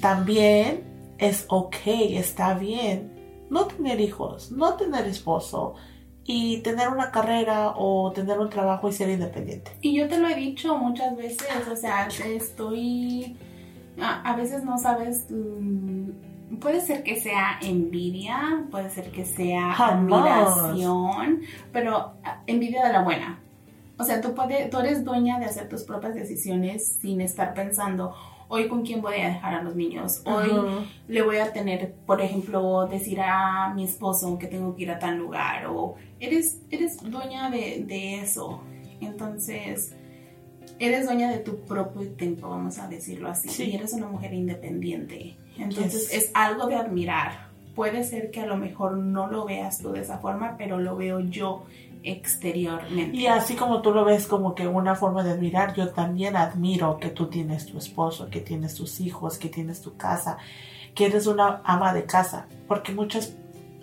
también 0.01 0.83
es 1.19 1.47
ok, 1.49 1.77
está 1.87 2.55
bien 2.55 3.15
no 3.51 3.67
tener 3.67 4.01
hijos, 4.01 4.51
no 4.51 4.75
tener 4.75 5.07
esposo 5.07 5.75
y 6.25 6.59
tener 6.59 6.89
una 6.89 7.11
carrera 7.11 7.75
o 7.77 8.11
tener 8.13 8.39
un 8.39 8.51
trabajo 8.51 8.89
y 8.89 8.93
ser 8.93 9.11
independiente. 9.11 9.73
Y 9.81 9.97
yo 9.97 10.09
te 10.09 10.19
lo 10.19 10.29
he 10.29 10.35
dicho 10.35 10.77
muchas 10.77 11.17
veces, 11.17 11.49
o 11.71 11.77
sea, 11.77 12.09
estoy... 12.09 13.37
A, 14.01 14.33
a 14.33 14.37
veces 14.37 14.65
no 14.65 14.77
sabes... 14.79 15.27
mm, 15.31 16.11
puede 16.61 16.81
ser 16.81 17.03
que 17.03 17.21
sea 17.21 17.59
envidia, 17.63 18.65
puede 18.71 18.91
ser 18.91 19.11
que 19.11 19.25
sea 19.25 19.73
Jamás. 19.73 20.49
admiración, 20.49 21.43
pero 21.73 22.15
ah, 22.25 22.43
envidia 22.47 22.87
de 22.87 22.93
la 22.93 23.03
buena. 23.03 23.41
O 23.99 24.05
sea, 24.05 24.21
tú, 24.21 24.35
puedes, 24.35 24.71
tú 24.71 24.79
eres 24.79 25.05
dueña 25.05 25.39
de 25.39 25.47
hacer 25.47 25.69
tus 25.69 25.83
propias 25.85 26.15
decisiones 26.15 26.97
sin 27.01 27.21
estar 27.21 27.55
pensando, 27.55 28.15
hoy 28.49 28.69
con 28.69 28.83
quién 28.85 29.01
voy 29.01 29.17
a 29.21 29.29
dejar 29.29 29.55
a 29.55 29.63
los 29.63 29.77
niños, 29.77 30.21
hoy 30.25 30.51
le 31.09 31.23
voy 31.23 31.37
a 31.39 31.53
tener, 31.53 31.95
por 32.07 32.21
ejemplo, 32.21 32.87
decir 32.89 33.21
a 33.21 33.73
mi 33.75 33.85
esposo 33.85 34.37
que 34.39 34.47
tengo 34.49 34.75
que 34.75 34.83
ir 34.83 34.91
a 34.91 34.99
tal 34.99 35.17
lugar 35.17 35.67
o 35.67 35.95
eres, 36.21 36.61
eres 36.71 36.97
dueña 37.03 37.51
de, 37.51 37.85
de 37.87 38.21
eso. 38.21 38.61
Entonces, 39.01 39.95
eres 40.79 41.07
dueña 41.07 41.31
de 41.31 41.39
tu 41.39 41.57
propio 41.65 42.09
tiempo, 42.13 42.49
vamos 42.49 42.79
a 42.79 42.89
decirlo 42.89 43.29
así. 43.29 43.49
Sí. 43.49 43.65
Y 43.71 43.77
eres 43.77 43.93
una 43.93 44.09
mujer 44.09 44.33
independiente. 44.35 45.37
Entonces, 45.57 46.11
Yes. 46.11 46.25
es 46.25 46.31
algo 46.35 46.67
de 46.67 46.75
admirar. 46.77 47.49
Puede 47.75 48.05
ser 48.05 48.31
que 48.31 48.41
a 48.41 48.47
lo 48.47 48.57
mejor 48.57 48.97
no 48.97 49.29
lo 49.29 49.45
veas 49.45 49.79
tú 49.79 49.93
de 49.93 50.01
esa 50.01 50.19
forma, 50.19 50.57
pero 50.59 50.79
lo 50.79 50.97
veo 50.97 51.21
yo 51.21 51.65
exteriormente. 52.05 53.17
Y 53.17 53.27
así 53.27 53.55
como 53.55 53.81
tú 53.81 53.93
lo 53.93 54.05
ves 54.05 54.27
como 54.27 54.55
que 54.55 54.69
una 54.69 54.95
forma 54.95 55.25
de 55.25 55.33
admirar, 55.33 55.75
yo 55.75 55.89
también 55.89 56.37
admiro 56.37 56.99
que 56.99 57.09
tú 57.09 57.27
tienes 57.27 57.67
tu 57.67 57.79
esposo, 57.79 58.29
que 58.29 58.41
tienes 58.41 58.75
tus 58.75 59.01
hijos, 59.01 59.39
que 59.39 59.49
tienes 59.49 59.81
tu 59.81 59.97
casa, 59.97 60.37
que 60.95 61.07
eres 61.07 61.27
una 61.27 61.63
ama 61.65 61.95
de 61.95 62.05
casa, 62.05 62.47
porque 62.69 62.93
muchas 62.93 63.35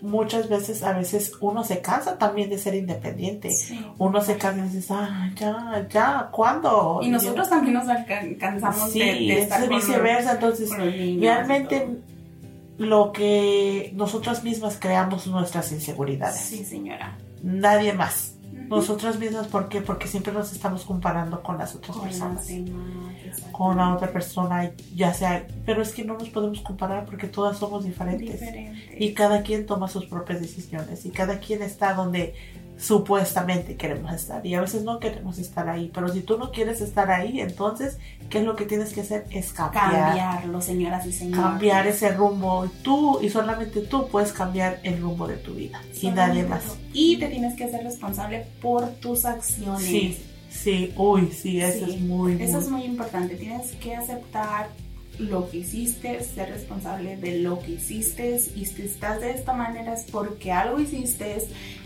muchas 0.02 0.50
veces 0.50 0.82
a 0.82 0.94
veces 0.94 1.34
uno 1.42 1.64
se 1.64 1.80
cansa 1.80 2.18
también 2.18 2.50
de 2.50 2.58
ser 2.58 2.74
independiente. 2.74 3.52
Sí. 3.52 3.86
Uno 4.00 4.22
se 4.22 4.38
cansa 4.38 4.66
y 4.66 4.70
dices, 4.70 4.90
ah, 4.90 5.30
ya, 5.36 5.88
ya, 5.90 6.30
¿cuándo? 6.32 7.02
Y 7.04 7.10
nosotros 7.10 7.50
también 7.50 7.76
nos 7.76 7.86
cansamos 8.40 8.92
sí, 8.92 9.00
de, 9.00 9.06
de 9.06 9.42
estar 9.42 9.62
es 9.62 9.68
con 9.68 9.78
viceversa, 9.78 10.34
entonces 10.34 10.72
realmente 11.20 11.88
lo 12.78 13.12
que 13.12 13.92
nosotras 13.96 14.44
mismas 14.44 14.78
creamos 14.80 15.28
nuestras 15.28 15.72
inseguridades. 15.72 16.40
Sí, 16.40 16.66
señora. 16.66 17.16
Nadie 17.42 17.94
más. 17.94 18.36
Nosotras 18.70 19.20
mismas, 19.20 19.48
¿por 19.48 19.68
qué? 19.68 19.82
Porque 19.82 20.08
siempre 20.08 20.32
nos 20.32 20.54
estamos 20.54 20.86
comparando 20.86 21.44
con 21.44 21.58
las 21.58 21.76
otras 21.76 21.98
Con 21.98 22.06
personas. 22.06 22.48
Con 23.52 23.78
la 23.78 23.94
otra 23.94 24.12
persona, 24.12 24.72
ya 24.96 25.14
sea. 25.14 25.46
Pero 25.66 25.82
es 25.82 25.92
que 25.94 26.06
no 26.06 26.14
nos 26.18 26.30
podemos 26.30 26.62
comparar 26.62 27.06
porque 27.06 27.28
todas 27.28 27.58
somos 27.58 27.84
diferentes. 27.84 28.40
Diferente. 28.40 28.96
Y 28.98 29.14
cada 29.14 29.42
quien 29.42 29.66
toma 29.66 29.88
sus 29.90 30.06
propias 30.06 30.40
decisiones. 30.40 31.06
Y 31.06 31.10
cada 31.10 31.40
quien 31.40 31.62
está 31.62 31.94
donde 31.94 32.34
supuestamente 32.82 33.76
queremos 33.76 34.12
estar. 34.12 34.44
Y 34.46 34.56
a 34.56 34.62
veces 34.62 34.84
no 34.84 35.00
queremos 35.00 35.38
estar 35.38 35.70
ahí. 35.70 35.92
Pero 35.94 36.10
si 36.10 36.22
tú 36.22 36.38
no 36.40 36.52
quieres 36.52 36.82
estar 36.82 37.12
ahí, 37.12 37.40
entonces, 37.40 38.00
¿qué 38.30 38.40
es 38.40 38.44
lo 38.44 38.56
que 38.56 38.66
tienes 38.66 38.92
que 38.92 39.02
hacer? 39.02 39.26
Es 39.30 39.54
cambiar. 39.54 39.92
cambiarlo, 39.92 40.62
señoras 40.62 41.06
y 41.06 41.14
señores. 41.14 41.40
Cambiar 41.40 41.86
ese 41.86 42.12
rumbo. 42.12 42.66
Y 42.66 42.70
tú, 42.82 43.20
y 43.22 43.30
solamente 43.30 43.82
tú 43.82 44.08
puedes 44.08 44.34
cambiar 44.34 44.80
el 44.82 45.00
rumbo 45.00 45.28
de 45.28 45.38
tu 45.38 45.54
vida. 45.54 45.80
Y 46.02 46.10
nadie 46.10 46.44
más. 46.44 46.64
Y 46.92 47.18
te 47.18 47.28
tienes 47.28 47.56
que 47.56 47.70
ser 47.70 47.84
responsable 47.84 48.48
por 48.62 48.90
tus 48.96 49.26
acciones. 49.26 49.84
Sí, 49.84 50.18
sí, 50.50 50.92
uy, 50.98 51.32
sí, 51.32 51.62
eso 51.62 51.86
Sí, 51.86 51.94
es 51.94 52.02
muy, 52.02 52.34
muy... 52.34 52.44
Eso 52.44 52.58
es 52.58 52.68
muy 52.68 52.84
importante. 52.84 53.36
Tienes 53.36 53.74
que 53.74 53.96
aceptar 53.96 54.70
lo 55.22 55.50
que 55.50 55.58
hiciste, 55.60 56.24
ser 56.24 56.50
responsable 56.50 57.18
de 57.18 57.40
lo 57.40 57.60
que 57.60 57.72
hiciste. 57.74 58.40
Y 58.56 58.66
si 58.66 58.82
estás 58.84 59.22
de 59.22 59.32
esta 59.32 59.54
manera 59.54 59.94
es 59.94 60.04
porque 60.12 60.52
algo 60.52 60.80
hiciste. 60.80 61.38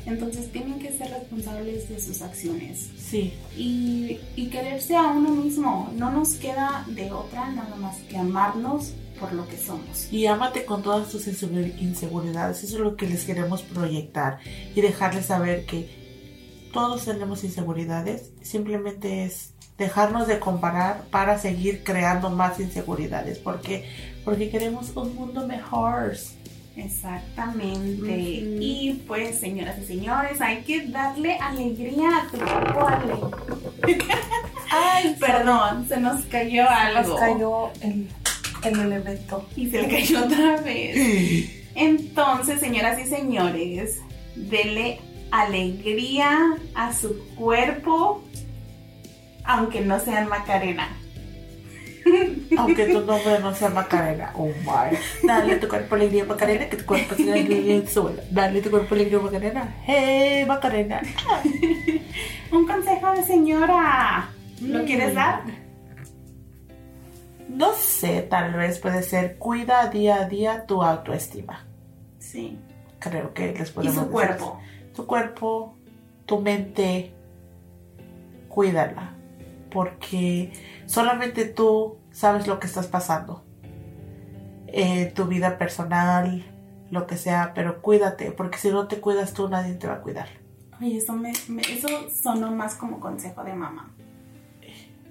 Entonces 0.06 0.52
tienen 0.52 0.80
que 0.80 0.92
ser 0.92 1.10
responsables 1.12 1.90
de 1.90 2.00
sus 2.00 2.22
acciones. 2.22 2.90
Sí, 2.98 3.34
Y, 3.58 4.20
y 4.36 4.48
quererse 4.48 4.96
a 4.96 5.08
uno 5.08 5.30
mismo. 5.32 5.92
No 5.96 6.12
nos 6.12 6.34
queda 6.36 6.86
de 6.88 7.12
otra 7.12 7.52
nada 7.52 7.76
más 7.76 7.98
que 8.10 8.18
amarnos 8.18 8.94
por 9.20 9.32
lo 9.34 9.48
que 9.48 9.58
somos. 9.58 10.12
y 10.12 10.26
ámate 10.26 10.66
con 10.66 10.84
todas 10.84 11.10
tus 11.10 11.26
insegu- 11.28 11.74
inseguridades. 11.80 12.64
Eso 12.64 12.76
es 12.76 12.82
lo 12.82 12.96
que 12.98 13.08
les 13.08 13.24
queremos 13.24 13.62
proyectar 13.62 14.40
y 14.76 14.82
dejarles 14.82 15.28
saber 15.28 15.66
que 15.66 15.90
todos 16.74 17.06
tenemos 17.06 17.44
inseguridades. 17.46 18.32
Simplemente 18.42 19.24
es 19.26 19.54
dejarnos 19.78 20.28
de 20.28 20.40
comparar 20.40 21.04
para 21.12 21.38
seguir 21.38 21.84
creando 21.84 22.30
más 22.30 22.60
inseguridades. 22.60 23.38
porque 23.40 23.86
Porque 24.24 24.50
queremos 24.50 24.92
un 24.96 25.16
mundo 25.16 25.46
mejor. 25.48 26.16
Exactamente. 26.76 28.18
Y 28.18 29.04
pues, 29.08 29.40
señoras 29.40 29.78
y 29.82 29.86
señores, 29.86 30.42
hay 30.42 30.62
que 30.64 30.88
darle 30.88 31.38
alegría 31.38 32.10
a 32.18 32.28
tu 32.28 32.38
cuerpo. 32.38 32.88
Ale. 32.88 33.14
Ay, 34.72 35.16
Perdón, 35.20 35.88
se 35.88 36.00
nos 36.00 36.26
cayó 36.26 36.70
algo. 36.70 37.10
Nos 37.12 37.20
cayó 37.20 37.70
el, 37.82 38.10
el 38.64 38.80
elemento. 38.80 39.48
Y 39.56 39.70
se 39.70 39.84
le 39.84 39.88
cayó 39.88 40.26
otra 40.26 40.62
vez. 40.62 41.50
Entonces, 41.76 42.60
señoras 42.60 43.00
y 43.00 43.06
señores, 43.06 44.02
dele 44.36 45.00
alegría 45.32 46.58
a 46.74 46.94
su 46.94 47.18
cuerpo, 47.36 48.24
aunque 49.46 49.82
no 49.82 50.00
sean 50.00 50.28
Macarena. 50.30 50.88
Aunque 52.58 52.86
tu 52.86 53.02
nombre 53.02 53.40
no 53.42 53.54
sea 53.56 53.70
Macarena. 53.70 54.32
Oh 54.36 54.48
my. 54.48 54.96
Dale 55.28 55.56
tu 55.56 55.68
cuerpo 55.68 55.96
alegría 55.96 56.24
Macarena, 56.24 56.70
que 56.70 56.78
tu 56.78 56.86
cuerpo 56.86 57.16
sea 57.16 57.34
alegría 57.34 57.76
en 57.76 57.88
suelo. 57.88 58.22
Dale 58.30 58.62
tu 58.62 58.70
cuerpo 58.70 58.94
alegría 58.94 59.20
Macarena. 59.20 59.76
Hey 59.86 60.46
Macarena. 60.46 61.02
Un 62.52 62.68
consejo 62.68 63.12
de 63.12 63.24
señora. 63.24 64.30
¿Lo 64.62 64.84
Mm. 64.84 64.86
quieres 64.86 65.16
dar? 65.16 65.42
No 67.50 67.74
sé, 67.74 68.22
tal 68.24 68.54
vez 68.54 68.80
puede 68.80 69.02
ser 69.02 69.38
cuida 69.38 69.88
día 69.90 70.18
a 70.22 70.28
día 70.28 70.66
tu 70.68 70.84
autoestima. 70.84 71.66
Sí. 72.20 72.58
Creo 73.00 73.34
que 73.34 73.54
les 73.54 73.70
Y 73.70 73.74
podemos 73.74 73.94
su 73.96 74.00
decir 74.02 74.12
cuerpo. 74.12 74.60
Tu 74.96 75.06
cuerpo, 75.08 75.76
tu 76.26 76.40
mente, 76.40 77.14
cuídala. 78.48 79.15
Porque 79.76 80.54
solamente 80.86 81.44
tú 81.44 81.98
sabes 82.12 82.48
lo 82.48 82.62
que 82.62 82.68
estás 82.68 82.88
pasando. 82.88 83.44
Eh, 84.68 85.12
tu 85.14 85.26
vida 85.26 85.58
personal, 85.58 86.46
lo 86.92 87.06
que 87.08 87.18
sea, 87.18 87.52
pero 87.54 87.82
cuídate, 87.82 88.32
porque 88.32 88.58
si 88.58 88.70
no 88.70 88.88
te 88.88 89.02
cuidas 89.02 89.34
tú, 89.34 89.50
nadie 89.50 89.74
te 89.74 89.88
va 89.88 89.96
a 89.96 90.02
cuidar. 90.02 90.30
Ay, 90.80 90.96
eso, 90.96 91.12
me, 91.12 91.34
me- 91.50 91.62
eso 91.62 91.90
sonó 92.10 92.56
más 92.56 92.76
como 92.76 93.02
consejo 93.02 93.44
de 93.44 93.54
mamá. 93.54 93.94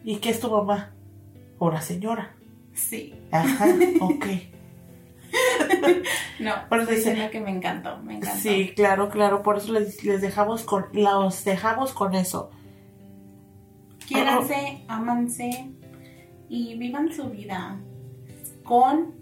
¿Y 0.02 0.16
qué 0.16 0.30
es 0.30 0.40
tu 0.40 0.50
mamá? 0.50 0.94
Una 1.58 1.82
señora. 1.82 2.34
Sí. 2.72 3.12
Ajá, 3.30 3.66
ok. 4.00 4.26
No, 6.40 6.52
Por 6.68 6.80
eso- 6.80 7.10
que 7.30 7.40
me 7.40 7.50
encantó, 7.50 7.98
me 7.98 8.16
encantó. 8.16 8.38
Sí, 8.40 8.72
claro, 8.74 9.08
claro. 9.10 9.42
Por 9.42 9.58
eso 9.58 9.72
les, 9.72 10.02
les 10.04 10.20
dejamos 10.22 10.62
con, 10.62 10.86
los 10.92 11.44
dejamos 11.44 11.92
con 11.92 12.14
eso. 12.14 12.50
Quiéranse, 14.06 14.84
ámanse 14.88 15.70
y 16.48 16.74
vivan 16.76 17.12
su 17.12 17.30
vida 17.30 17.80
con 18.62 19.14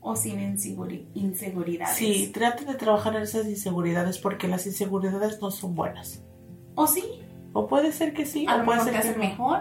o 0.00 0.16
sin 0.16 0.38
inseguri- 0.40 1.06
inseguridades. 1.14 1.96
Sí, 1.96 2.30
traten 2.32 2.66
de 2.66 2.74
trabajar 2.74 3.16
en 3.16 3.22
esas 3.22 3.46
inseguridades 3.46 4.18
porque 4.18 4.48
las 4.48 4.66
inseguridades 4.66 5.40
no 5.40 5.50
son 5.50 5.74
buenas. 5.74 6.22
O 6.74 6.86
sí, 6.86 7.04
O 7.54 7.66
puede 7.66 7.92
ser 7.92 8.12
que 8.14 8.24
sí, 8.26 8.46
a 8.48 8.54
o 8.54 8.58
lo 8.58 8.64
puede 8.64 8.84
mejor 8.84 9.02
ser 9.02 9.12
que 9.12 9.18
no. 9.18 9.24
mejor. 9.24 9.60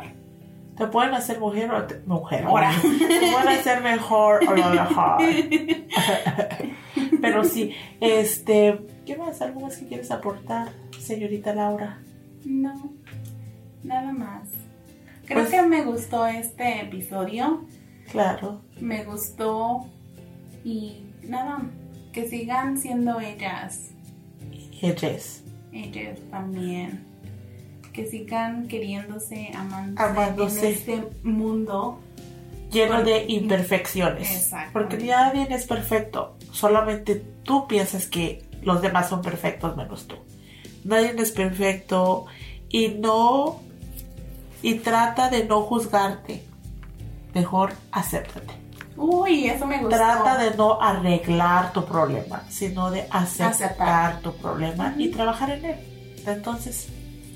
Te 0.77 0.87
pueden 0.87 1.13
hacer 1.13 1.39
mujer 1.39 1.71
o 1.71 1.83
te- 1.85 1.99
mujer. 2.05 2.45
Ahora. 2.45 2.71
Te 2.81 3.31
pueden 3.31 3.47
hacer 3.49 3.81
mejor 3.83 4.39
o 4.47 4.55
lo 4.55 4.69
mejor. 4.69 5.17
Pero 7.21 7.43
sí, 7.43 7.73
este, 7.99 8.79
¿qué 9.05 9.17
más? 9.17 9.41
¿Algo 9.41 9.61
más 9.61 9.77
que 9.77 9.87
quieres 9.87 10.11
aportar, 10.11 10.69
señorita 10.99 11.53
Laura? 11.53 11.99
No, 12.45 12.93
nada 13.83 14.11
más. 14.11 14.47
Creo 15.25 15.39
Pues- 15.39 15.49
que 15.51 15.61
me 15.63 15.83
gustó 15.83 16.25
este 16.27 16.81
episodio. 16.81 17.65
Claro. 18.11 18.61
Me 18.79 19.03
gustó 19.05 19.85
y 20.63 21.03
nada, 21.23 21.61
que 22.11 22.27
sigan 22.27 22.77
siendo 22.77 23.19
ellas, 23.21 23.91
Ellas. 24.81 25.43
ellas 25.71 26.19
también. 26.29 27.05
Que 27.93 28.05
sigan 28.07 28.67
queriéndose, 28.67 29.51
amándose, 29.55 30.03
Amándose. 30.09 30.67
en 30.67 30.73
este 30.73 31.03
mundo. 31.23 31.99
Lleno 32.71 33.03
de 33.03 33.25
imperfecciones. 33.27 34.31
Exacto. 34.31 34.71
Porque 34.73 34.97
nadie 34.97 35.45
es 35.49 35.65
perfecto. 35.67 36.37
Solamente 36.51 37.21
tú 37.43 37.67
piensas 37.67 38.07
que 38.07 38.43
los 38.63 38.81
demás 38.81 39.09
son 39.09 39.21
perfectos 39.21 39.75
menos 39.75 40.07
tú. 40.07 40.15
Nadie 40.85 41.13
es 41.17 41.31
perfecto 41.31 42.25
y 42.69 42.89
no. 42.89 43.59
Y 44.61 44.75
trata 44.75 45.29
de 45.29 45.45
no 45.45 45.61
juzgarte. 45.63 46.43
Mejor 47.33 47.73
acéptate. 47.91 48.53
Uy, 48.97 49.47
eso 49.47 49.65
me 49.65 49.77
gustó. 49.79 49.95
Trata 49.95 50.37
de 50.37 50.55
no 50.55 50.81
arreglar 50.81 51.71
tu 51.73 51.85
problema, 51.85 52.43
sino 52.49 52.91
de 52.91 53.07
aceptar, 53.09 53.49
Aceptar. 53.51 54.19
tu 54.21 54.33
problema 54.35 54.93
y 54.97 55.09
trabajar 55.09 55.49
en 55.51 55.65
él. 55.65 55.75
Entonces, 56.27 56.87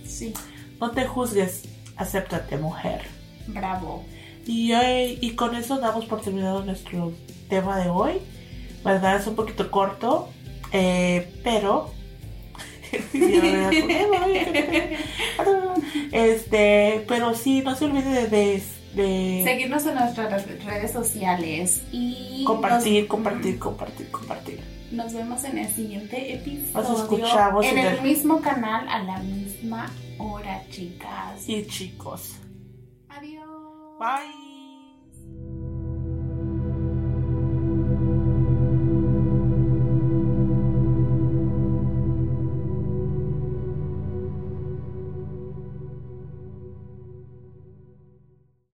Sí, 0.05 0.33
no 0.79 0.91
te 0.91 1.07
juzgues, 1.07 1.63
acéptate, 1.97 2.57
mujer. 2.57 3.01
bravo. 3.47 4.03
Y, 4.45 4.71
hoy- 4.73 5.17
y 5.21 5.31
con 5.35 5.55
eso 5.55 5.77
damos 5.79 6.05
por 6.05 6.21
terminado 6.21 6.63
nuestro 6.63 7.11
tema 7.49 7.77
de 7.79 7.89
hoy. 7.89 8.21
¿Verdad? 8.83 9.15
Es 9.15 9.25
un 9.25 9.35
poquito 9.35 9.71
corto, 9.71 10.29
eh, 10.71 11.33
pero... 11.43 11.91
este, 16.11 17.05
pero 17.07 17.33
sí, 17.33 17.61
no 17.61 17.75
se 17.75 17.85
olvide 17.85 18.09
de, 18.09 18.27
de- 18.27 18.63
de 18.95 19.41
Seguirnos 19.43 19.85
en 19.85 19.95
nuestras 19.95 20.47
redes 20.63 20.91
sociales 20.91 21.81
y 21.91 22.43
compartir, 22.45 23.01
nos- 23.03 23.09
compartir, 23.09 23.59
compartir, 23.59 24.09
compartir. 24.11 24.59
Nos 24.91 25.13
vemos 25.13 25.43
en 25.43 25.57
el 25.57 25.67
siguiente 25.67 26.33
episodio. 26.35 26.89
Nos 26.89 27.01
escuchamos 27.01 27.65
en 27.65 27.77
en 27.77 27.85
el 27.87 27.93
el- 27.97 28.01
mismo 28.03 28.39
canal 28.39 28.87
a 28.87 29.03
la 29.03 29.17
misma 29.19 29.91
hora, 30.17 30.61
chicas. 30.69 31.47
Y 31.49 31.65
chicos, 31.67 32.35
Adiós. 33.09 33.43
bye. 33.99 34.54